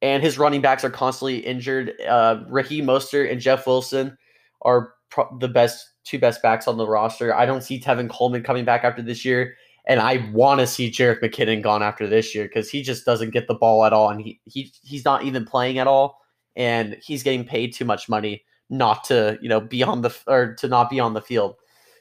and 0.00 0.22
his 0.22 0.38
running 0.38 0.60
backs 0.60 0.84
are 0.84 0.90
constantly 0.90 1.38
injured. 1.38 1.92
Uh, 2.06 2.44
Ricky 2.48 2.80
Mostert 2.80 3.30
and 3.30 3.40
Jeff 3.40 3.66
Wilson 3.66 4.16
are 4.62 4.94
pro- 5.10 5.36
the 5.38 5.48
best 5.48 5.86
two 6.04 6.18
best 6.18 6.40
backs 6.42 6.66
on 6.66 6.78
the 6.78 6.86
roster. 6.86 7.34
I 7.34 7.46
don't 7.46 7.62
see 7.62 7.80
Tevin 7.80 8.08
Coleman 8.08 8.42
coming 8.42 8.64
back 8.64 8.84
after 8.84 9.02
this 9.02 9.24
year, 9.24 9.54
and 9.86 10.00
I 10.00 10.28
want 10.32 10.60
to 10.60 10.66
see 10.66 10.90
Jerick 10.90 11.20
McKinnon 11.20 11.62
gone 11.62 11.82
after 11.82 12.06
this 12.06 12.34
year 12.34 12.44
because 12.44 12.70
he 12.70 12.82
just 12.82 13.04
doesn't 13.04 13.30
get 13.30 13.48
the 13.48 13.54
ball 13.54 13.84
at 13.84 13.92
all, 13.92 14.10
and 14.10 14.20
he 14.20 14.40
he 14.44 14.72
he's 14.82 15.04
not 15.04 15.24
even 15.24 15.44
playing 15.44 15.78
at 15.78 15.86
all, 15.86 16.18
and 16.56 16.96
he's 17.02 17.22
getting 17.22 17.44
paid 17.44 17.74
too 17.74 17.84
much 17.84 18.08
money 18.08 18.44
not 18.70 19.04
to 19.04 19.38
you 19.40 19.48
know 19.48 19.60
be 19.60 19.82
on 19.82 20.02
the 20.02 20.16
or 20.26 20.54
to 20.54 20.68
not 20.68 20.90
be 20.90 21.00
on 21.00 21.14
the 21.14 21.22
field. 21.22 21.56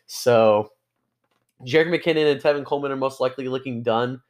So 0.06 0.70
Jerick 1.66 1.88
McKinnon 1.88 2.32
and 2.32 2.42
Tevin 2.42 2.66
Coleman 2.66 2.92
are 2.92 2.98
most 2.98 3.20
likely 3.20 3.48
looking 3.48 3.84
done. 3.84 4.22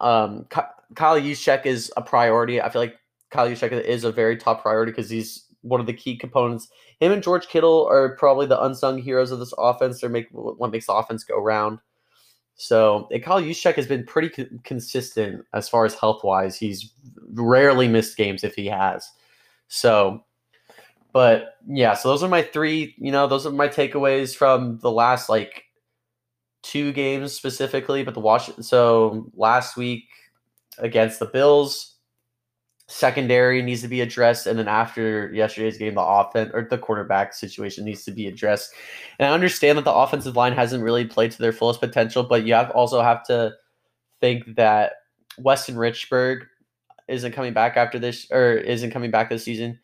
Um, 0.00 0.46
Kyle 0.94 1.20
Juszczyk 1.20 1.66
is 1.66 1.92
a 1.96 2.02
priority. 2.02 2.60
I 2.60 2.68
feel 2.70 2.82
like 2.82 2.96
Kyle 3.30 3.48
Juszczyk 3.48 3.72
is 3.72 4.04
a 4.04 4.12
very 4.12 4.36
top 4.36 4.62
priority 4.62 4.92
because 4.92 5.10
he's 5.10 5.44
one 5.62 5.80
of 5.80 5.86
the 5.86 5.92
key 5.92 6.16
components. 6.16 6.68
Him 7.00 7.12
and 7.12 7.22
George 7.22 7.48
Kittle 7.48 7.86
are 7.88 8.16
probably 8.16 8.46
the 8.46 8.62
unsung 8.62 8.98
heroes 8.98 9.30
of 9.30 9.38
this 9.38 9.52
offense. 9.58 10.00
They're 10.00 10.10
make 10.10 10.28
what 10.30 10.70
makes 10.70 10.86
the 10.86 10.94
offense 10.94 11.24
go 11.24 11.40
round. 11.40 11.78
So 12.56 13.08
and 13.12 13.22
Kyle 13.22 13.40
Juszczyk 13.40 13.74
has 13.74 13.86
been 13.86 14.04
pretty 14.04 14.30
co- 14.30 14.58
consistent 14.64 15.44
as 15.52 15.68
far 15.68 15.84
as 15.84 15.94
health 15.94 16.24
wise. 16.24 16.56
He's 16.56 16.92
rarely 17.32 17.86
missed 17.86 18.16
games 18.16 18.42
if 18.42 18.54
he 18.54 18.66
has. 18.66 19.08
So, 19.68 20.24
but 21.12 21.56
yeah, 21.68 21.94
so 21.94 22.08
those 22.08 22.22
are 22.22 22.28
my 22.28 22.42
three. 22.42 22.94
You 22.98 23.12
know, 23.12 23.26
those 23.26 23.46
are 23.46 23.52
my 23.52 23.68
takeaways 23.68 24.34
from 24.34 24.78
the 24.78 24.90
last 24.90 25.28
like 25.28 25.64
two 26.62 26.92
games 26.92 27.32
specifically. 27.32 28.02
But 28.02 28.14
the 28.14 28.20
Washington. 28.20 28.62
So 28.62 29.30
last 29.34 29.76
week 29.76 30.04
against 30.78 31.18
the 31.18 31.26
Bills, 31.26 31.96
secondary 32.86 33.60
needs 33.60 33.82
to 33.82 33.88
be 33.88 34.00
addressed, 34.00 34.46
and 34.46 34.58
then 34.58 34.66
after 34.66 35.30
yesterday's 35.34 35.76
game, 35.76 35.94
the 35.94 36.00
offense 36.00 36.50
or 36.54 36.66
the 36.68 36.78
quarterback 36.78 37.34
situation 37.34 37.84
needs 37.84 38.02
to 38.04 38.10
be 38.10 38.26
addressed. 38.26 38.72
And 39.18 39.28
I 39.28 39.34
understand 39.34 39.76
that 39.76 39.84
the 39.84 39.92
offensive 39.92 40.36
line 40.36 40.54
hasn't 40.54 40.82
really 40.82 41.04
played 41.04 41.30
to 41.32 41.38
their 41.38 41.52
fullest 41.52 41.80
potential, 41.80 42.22
but 42.22 42.44
you 42.44 42.54
have 42.54 42.70
also 42.70 43.02
have 43.02 43.24
to 43.24 43.52
think 44.20 44.56
that 44.56 44.92
Weston 45.38 45.76
Richburg 45.76 46.46
isn't 47.08 47.32
coming 47.32 47.52
back 47.52 47.76
after 47.76 47.98
this 47.98 48.26
or 48.30 48.52
isn't 48.54 48.90
coming 48.90 49.10
back 49.10 49.28
this 49.28 49.44
season, 49.44 49.78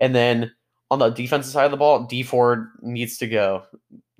and 0.00 0.14
then 0.14 0.52
on 0.90 0.98
the 0.98 1.08
defensive 1.08 1.52
side 1.52 1.64
of 1.64 1.70
the 1.70 1.76
ball, 1.76 2.04
Dee 2.04 2.22
Ford 2.22 2.68
needs 2.82 3.16
to 3.18 3.26
go. 3.26 3.62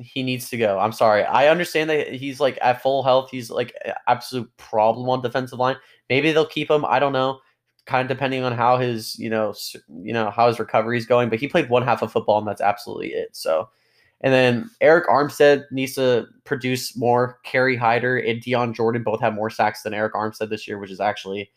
He 0.01 0.23
needs 0.23 0.49
to 0.51 0.57
go. 0.57 0.79
I'm 0.79 0.93
sorry. 0.93 1.25
I 1.25 1.49
understand 1.49 1.91
that 1.91 2.13
he's 2.13 2.41
like 2.41 2.59
at 2.63 2.83
full 2.83 3.03
health. 3.03 3.31
He's 3.31 3.51
like 3.51 3.75
absolute 4.09 4.51
problem 4.57 5.09
on 5.09 5.23
defensive 5.23 5.59
line. 5.59 5.77
Maybe 6.09 6.33
they'll 6.33 6.47
keep 6.47 6.71
him. 6.71 6.85
I 6.85 6.99
don't 6.99 7.13
know 7.13 7.41
kind 7.91 8.09
of 8.09 8.17
depending 8.17 8.45
on 8.45 8.53
how 8.53 8.77
his 8.79 9.19
you 9.19 9.29
know 9.29 9.53
you 10.03 10.13
know 10.13 10.31
how 10.31 10.47
his 10.47 10.59
recovery 10.59 10.97
is 10.97 11.07
going. 11.07 11.29
But 11.29 11.41
he 11.41 11.49
played 11.49 11.69
one 11.69 11.83
half 11.83 12.03
of 12.03 12.13
football, 12.13 12.39
and 12.39 12.47
that's 12.47 12.61
absolutely 12.61 13.09
it. 13.09 13.35
So, 13.35 13.69
and 14.21 14.33
then 14.33 14.71
Arik 14.81 15.07
Armstead 15.07 15.65
needs 15.73 15.95
to 15.95 16.27
produce 16.45 16.97
more. 16.97 17.39
Kerry 17.45 17.77
Hyder 17.77 18.19
and 18.19 18.41
Dion 18.41 18.73
Jordan 18.73 19.03
both 19.03 19.21
have 19.21 19.35
more 19.35 19.51
sacks 19.51 19.83
than 19.83 19.93
Arik 19.93 20.13
Armstead 20.13 20.51
this 20.51 20.69
year, 20.69 20.79
which 20.79 20.91
is 20.91 21.01
actually 21.01 21.51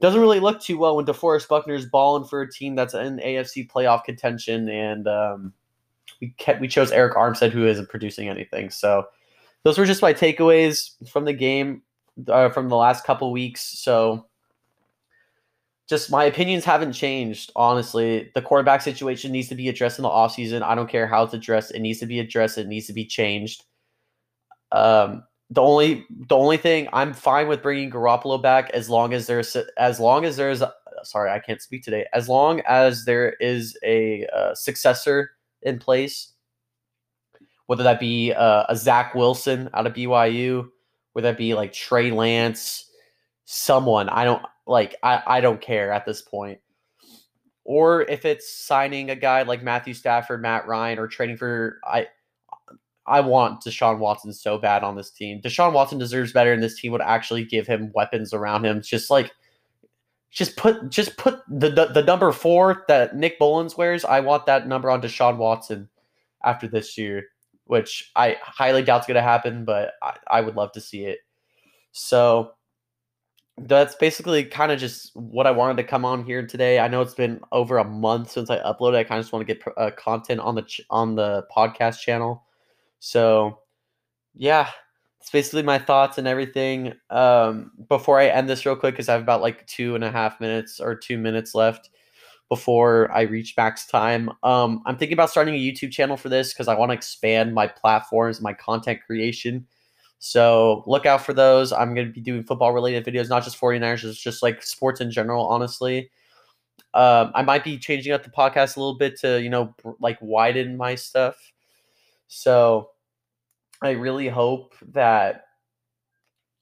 doesn't 0.00 0.20
really 0.20 0.40
look 0.40 0.62
too 0.62 0.78
well 0.78 0.96
when 0.96 1.04
DeForest 1.04 1.46
Buckner 1.46 1.74
is 1.74 1.84
balling 1.84 2.24
for 2.24 2.40
a 2.40 2.50
team 2.50 2.74
that's 2.74 2.94
in 2.94 3.18
AFC 3.18 3.70
playoff 3.70 4.02
contention. 4.04 4.66
And 4.70 5.06
um, 5.06 5.52
we 6.20 6.34
kept 6.38 6.60
we 6.60 6.68
chose 6.68 6.90
Arik 6.90 7.14
Armstead, 7.14 7.50
who 7.50 7.66
isn't 7.66 7.88
producing 7.88 8.28
anything. 8.28 8.70
So. 8.70 9.06
Those 9.62 9.76
were 9.76 9.84
just 9.84 10.00
my 10.00 10.14
takeaways 10.14 10.92
from 11.10 11.26
the 11.26 11.34
game 11.34 11.82
uh, 12.28 12.50
from 12.50 12.68
the 12.68 12.76
last 12.76 13.04
couple 13.04 13.30
weeks. 13.32 13.62
So 13.62 14.26
just 15.88 16.10
my 16.10 16.24
opinions 16.24 16.64
haven't 16.64 16.92
changed. 16.92 17.50
Honestly, 17.56 18.30
the 18.34 18.42
quarterback 18.42 18.82
situation 18.82 19.32
needs 19.32 19.48
to 19.48 19.54
be 19.54 19.68
addressed 19.68 19.98
in 19.98 20.04
the 20.04 20.08
offseason. 20.08 20.62
I 20.62 20.74
don't 20.74 20.88
care 20.88 21.06
how 21.06 21.24
it's 21.24 21.34
addressed. 21.34 21.72
It 21.72 21.80
needs 21.80 21.98
to 22.00 22.06
be 22.06 22.20
addressed. 22.20 22.58
It 22.58 22.68
needs 22.68 22.86
to 22.86 22.92
be 22.92 23.04
changed. 23.04 23.64
Um, 24.72 25.24
the 25.50 25.60
only 25.60 26.06
the 26.08 26.36
only 26.36 26.56
thing 26.56 26.88
I'm 26.92 27.12
fine 27.12 27.48
with 27.48 27.60
bringing 27.60 27.90
Garoppolo 27.90 28.40
back 28.40 28.70
as 28.70 28.88
long 28.88 29.12
as 29.12 29.26
there's 29.26 29.56
as 29.78 29.98
long 29.98 30.24
as 30.24 30.36
there's 30.36 30.62
sorry 31.02 31.30
I 31.32 31.40
can't 31.40 31.60
speak 31.60 31.82
today 31.82 32.06
as 32.12 32.28
long 32.28 32.60
as 32.68 33.04
there 33.04 33.32
is 33.40 33.76
a, 33.82 34.28
a 34.32 34.54
successor 34.54 35.32
in 35.62 35.78
place, 35.78 36.32
whether 37.66 37.82
that 37.82 38.00
be 38.00 38.32
uh, 38.32 38.64
a 38.68 38.76
Zach 38.76 39.14
Wilson 39.14 39.70
out 39.74 39.86
of 39.86 39.94
BYU, 39.94 40.68
whether 41.12 41.28
that 41.28 41.38
be 41.38 41.54
like 41.54 41.72
Trey 41.72 42.10
Lance, 42.10 42.90
someone 43.44 44.08
I 44.08 44.24
don't 44.24 44.42
like 44.66 44.96
I, 45.02 45.22
I 45.26 45.40
don't 45.40 45.60
care 45.60 45.92
at 45.92 46.06
this 46.06 46.22
point. 46.22 46.60
Or 47.64 48.02
if 48.02 48.24
it's 48.24 48.52
signing 48.52 49.10
a 49.10 49.16
guy 49.16 49.42
like 49.42 49.62
Matthew 49.62 49.94
Stafford, 49.94 50.42
Matt 50.42 50.66
Ryan, 50.66 50.98
or 50.98 51.06
trading 51.06 51.36
for 51.36 51.78
I 51.84 52.06
I 53.06 53.20
want 53.20 53.64
Deshaun 53.64 53.98
Watson 53.98 54.32
so 54.32 54.56
bad 54.56 54.84
on 54.84 54.94
this 54.94 55.10
team. 55.10 55.40
Deshaun 55.40 55.72
Watson 55.72 55.98
deserves 55.98 56.32
better, 56.32 56.52
and 56.52 56.62
this 56.62 56.80
team 56.80 56.92
would 56.92 57.00
actually 57.00 57.44
give 57.44 57.66
him 57.66 57.90
weapons 57.94 58.32
around 58.32 58.64
him. 58.64 58.82
Just 58.82 59.10
like 59.10 59.32
just 60.30 60.56
put 60.56 60.88
just 60.88 61.16
put 61.16 61.40
the 61.48 61.70
the, 61.70 61.86
the 61.86 62.02
number 62.02 62.30
four 62.32 62.84
that 62.88 63.16
Nick 63.16 63.38
Mullens 63.40 63.76
wears. 63.76 64.04
I 64.04 64.20
want 64.20 64.46
that 64.46 64.68
number 64.68 64.90
on 64.90 65.02
Deshaun 65.02 65.36
Watson 65.36 65.88
after 66.44 66.68
this 66.68 66.96
year, 66.96 67.24
which 67.64 68.10
I 68.16 68.36
highly 68.40 68.82
doubt 68.82 69.00
is 69.00 69.06
going 69.06 69.16
to 69.16 69.22
happen, 69.22 69.64
but 69.64 69.92
I, 70.02 70.16
I 70.28 70.40
would 70.40 70.56
love 70.56 70.72
to 70.72 70.80
see 70.80 71.04
it. 71.04 71.18
So 71.92 72.52
that's 73.58 73.94
basically 73.96 74.44
kind 74.44 74.72
of 74.72 74.78
just 74.78 75.14
what 75.14 75.46
I 75.46 75.50
wanted 75.50 75.76
to 75.78 75.84
come 75.84 76.04
on 76.04 76.24
here 76.24 76.46
today. 76.46 76.78
I 76.78 76.88
know 76.88 77.02
it's 77.02 77.14
been 77.14 77.40
over 77.52 77.78
a 77.78 77.84
month 77.84 78.30
since 78.30 78.48
I 78.48 78.58
uploaded. 78.58 78.96
I 78.96 79.04
kind 79.04 79.18
of 79.18 79.24
just 79.24 79.32
want 79.32 79.46
to 79.46 79.54
get 79.54 79.62
uh, 79.76 79.90
content 79.96 80.40
on 80.40 80.54
the 80.54 80.62
ch- 80.62 80.80
on 80.88 81.16
the 81.16 81.46
podcast 81.54 82.00
channel. 82.00 82.44
So, 83.00 83.58
yeah, 84.34 84.70
it's 85.20 85.30
basically 85.30 85.62
my 85.62 85.78
thoughts 85.78 86.16
and 86.16 86.26
everything. 86.26 86.94
Um, 87.10 87.72
before 87.88 88.18
I 88.18 88.28
end 88.28 88.48
this 88.48 88.64
real 88.64 88.76
quick, 88.76 88.94
because 88.94 89.08
I 89.08 89.12
have 89.12 89.22
about 89.22 89.42
like 89.42 89.66
two 89.66 89.94
and 89.94 90.02
a 90.02 90.10
half 90.10 90.40
minutes 90.40 90.80
or 90.80 90.94
two 90.94 91.18
minutes 91.18 91.54
left 91.54 91.90
before 92.48 93.10
I 93.12 93.22
reach 93.22 93.54
max 93.56 93.86
time. 93.86 94.30
Um, 94.42 94.82
I'm 94.86 94.96
thinking 94.96 95.12
about 95.12 95.30
starting 95.30 95.54
a 95.54 95.58
YouTube 95.58 95.92
channel 95.92 96.16
for 96.16 96.28
this 96.28 96.52
because 96.52 96.68
I 96.68 96.74
want 96.74 96.90
to 96.90 96.94
expand 96.94 97.54
my 97.54 97.66
platforms, 97.66 98.40
my 98.40 98.54
content 98.54 99.00
creation. 99.06 99.66
So 100.18 100.84
look 100.86 101.06
out 101.06 101.24
for 101.24 101.32
those. 101.32 101.72
I'm 101.72 101.94
going 101.94 102.06
to 102.06 102.12
be 102.12 102.20
doing 102.20 102.42
football 102.42 102.72
related 102.72 103.04
videos, 103.04 103.28
not 103.28 103.44
just 103.44 103.60
49ers, 103.60 104.04
it's 104.04 104.20
just 104.20 104.42
like 104.42 104.62
sports 104.62 105.00
in 105.00 105.10
general, 105.10 105.46
honestly. 105.46 106.10
Um, 106.92 107.30
I 107.34 107.42
might 107.42 107.62
be 107.62 107.78
changing 107.78 108.12
up 108.12 108.24
the 108.24 108.30
podcast 108.30 108.76
a 108.76 108.80
little 108.80 108.98
bit 108.98 109.18
to, 109.20 109.40
you 109.40 109.48
know, 109.48 109.74
like 110.00 110.18
widen 110.20 110.76
my 110.76 110.94
stuff. 110.94 111.36
So 112.26 112.90
I 113.82 113.90
really 113.90 114.28
hope 114.28 114.74
that 114.92 115.44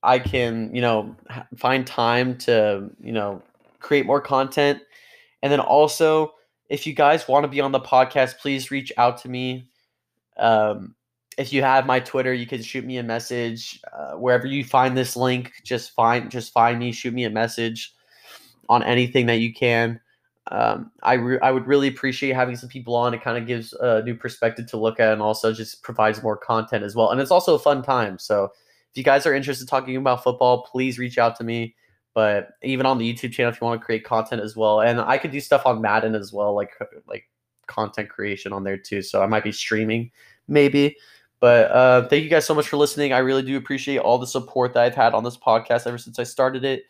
I 0.03 0.19
can, 0.19 0.75
you 0.75 0.81
know, 0.81 1.17
find 1.57 1.87
time 1.87 2.37
to, 2.39 2.91
you 3.01 3.13
know, 3.13 3.43
create 3.81 4.07
more 4.07 4.21
content. 4.21 4.81
And 5.43 5.53
then 5.53 5.61
also, 5.61 6.35
if 6.69 6.87
you 6.87 6.95
guys 6.95 7.27
want 7.27 7.45
to 7.45 7.49
be 7.49 7.61
on 7.61 7.73
the 7.73 7.81
podcast, 7.81 8.39
please 8.39 8.71
reach 8.71 8.93
out 8.97 9.19
to 9.23 9.29
me. 9.29 9.69
Um, 10.37 10.95
if 11.37 11.53
you 11.53 11.63
have 11.63 11.87
my 11.87 12.01
Twitter, 12.01 12.33
you 12.33 12.47
can 12.47 12.63
shoot 12.63 12.85
me 12.85 12.99
a 12.99 13.03
message 13.03 13.81
uh, 13.93 14.13
wherever 14.13 14.47
you 14.47 14.65
find 14.65 14.97
this 14.97 15.17
link. 15.17 15.53
Just 15.65 15.93
find 15.95 16.31
just 16.31 16.53
find 16.53 16.79
me, 16.79 16.93
shoot 16.93 17.15
me 17.15 17.25
a 17.25 17.31
message 17.31 17.95
on 18.69 18.83
anything 18.83 19.27
that 19.27 19.39
you 19.39 19.53
can. 19.55 20.01
Um, 20.51 20.91
I 21.03 21.15
re- 21.15 21.41
I 21.43 21.51
would 21.51 21.67
really 21.67 21.89
appreciate 21.89 22.35
having 22.35 22.57
some 22.57 22.69
people 22.69 22.95
on. 22.95 23.13
It 23.15 23.23
kind 23.23 23.37
of 23.37 23.47
gives 23.47 23.73
a 23.75 24.03
new 24.03 24.15
perspective 24.15 24.67
to 24.69 24.77
look 24.77 24.99
at, 24.99 25.13
and 25.13 25.21
also 25.21 25.53
just 25.53 25.83
provides 25.83 26.23
more 26.23 26.37
content 26.37 26.85
as 26.85 26.95
well. 26.95 27.11
And 27.11 27.21
it's 27.21 27.31
also 27.31 27.55
a 27.55 27.59
fun 27.59 27.83
time. 27.83 28.19
So 28.19 28.45
if 28.45 28.97
you 28.97 29.05
guys 29.05 29.27
are 29.27 29.35
interested 29.35 29.65
in 29.65 29.69
talking 29.69 29.97
about 29.97 30.25
football, 30.25 30.63
please 30.63 30.99
reach 30.99 31.19
out 31.19 31.37
to 31.37 31.45
me. 31.45 31.75
But 32.15 32.51
even 32.63 32.87
on 32.87 32.99
the 32.99 33.13
YouTube 33.13 33.33
channel, 33.33 33.53
if 33.53 33.61
you 33.61 33.67
want 33.67 33.81
to 33.81 33.85
create 33.85 34.05
content 34.05 34.43
as 34.43 34.57
well, 34.57 34.81
and 34.81 35.01
I 35.01 35.19
could 35.19 35.31
do 35.31 35.41
stuff 35.41 35.67
on 35.67 35.83
Madden 35.83 36.15
as 36.15 36.33
well, 36.33 36.55
like 36.55 36.73
like 37.07 37.29
content 37.67 38.09
creation 38.09 38.53
on 38.53 38.65
there 38.65 38.79
too. 38.79 39.03
So 39.03 39.23
I 39.23 39.27
might 39.27 39.45
be 39.45 39.53
streaming 39.53 40.11
maybe. 40.49 40.97
But 41.41 41.71
uh, 41.71 42.09
thank 42.09 42.25
you 42.25 42.31
guys 42.31 42.47
so 42.47 42.55
much 42.55 42.69
for 42.69 42.77
listening. 42.77 43.13
I 43.13 43.19
really 43.19 43.43
do 43.43 43.57
appreciate 43.57 43.99
all 43.99 44.19
the 44.19 44.27
support 44.27 44.75
that 44.75 44.83
I've 44.83 44.95
had 44.95 45.15
on 45.15 45.23
this 45.23 45.37
podcast 45.37 45.87
ever 45.87 45.99
since 45.99 46.19
I 46.19 46.25
started 46.25 46.65
it. 46.65 46.85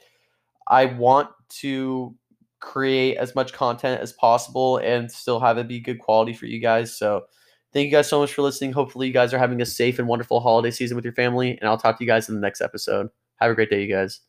I 0.66 0.86
want 0.86 1.28
to 1.60 2.14
create 2.60 3.16
as 3.16 3.34
much 3.34 3.52
content 3.52 4.00
as 4.00 4.12
possible 4.12 4.78
and 4.78 5.10
still 5.10 5.40
have 5.40 5.58
it 5.58 5.68
be 5.68 5.80
good 5.80 5.98
quality 5.98 6.32
for 6.32 6.46
you 6.46 6.60
guys. 6.60 6.96
So 6.96 7.22
thank 7.72 7.86
you 7.86 7.90
guys 7.92 8.08
so 8.08 8.20
much 8.20 8.32
for 8.32 8.42
listening. 8.42 8.72
Hopefully, 8.72 9.06
you 9.06 9.12
guys 9.12 9.32
are 9.32 9.38
having 9.38 9.60
a 9.60 9.66
safe 9.66 9.98
and 9.98 10.08
wonderful 10.08 10.40
holiday 10.40 10.70
season 10.70 10.96
with 10.96 11.04
your 11.04 11.14
family. 11.14 11.58
And 11.60 11.68
I'll 11.68 11.78
talk 11.78 11.98
to 11.98 12.04
you 12.04 12.08
guys 12.10 12.28
in 12.28 12.34
the 12.34 12.40
next 12.40 12.60
episode. 12.60 13.08
Have 13.36 13.50
a 13.50 13.54
great 13.54 13.70
day, 13.70 13.82
you 13.82 13.92
guys. 13.94 14.27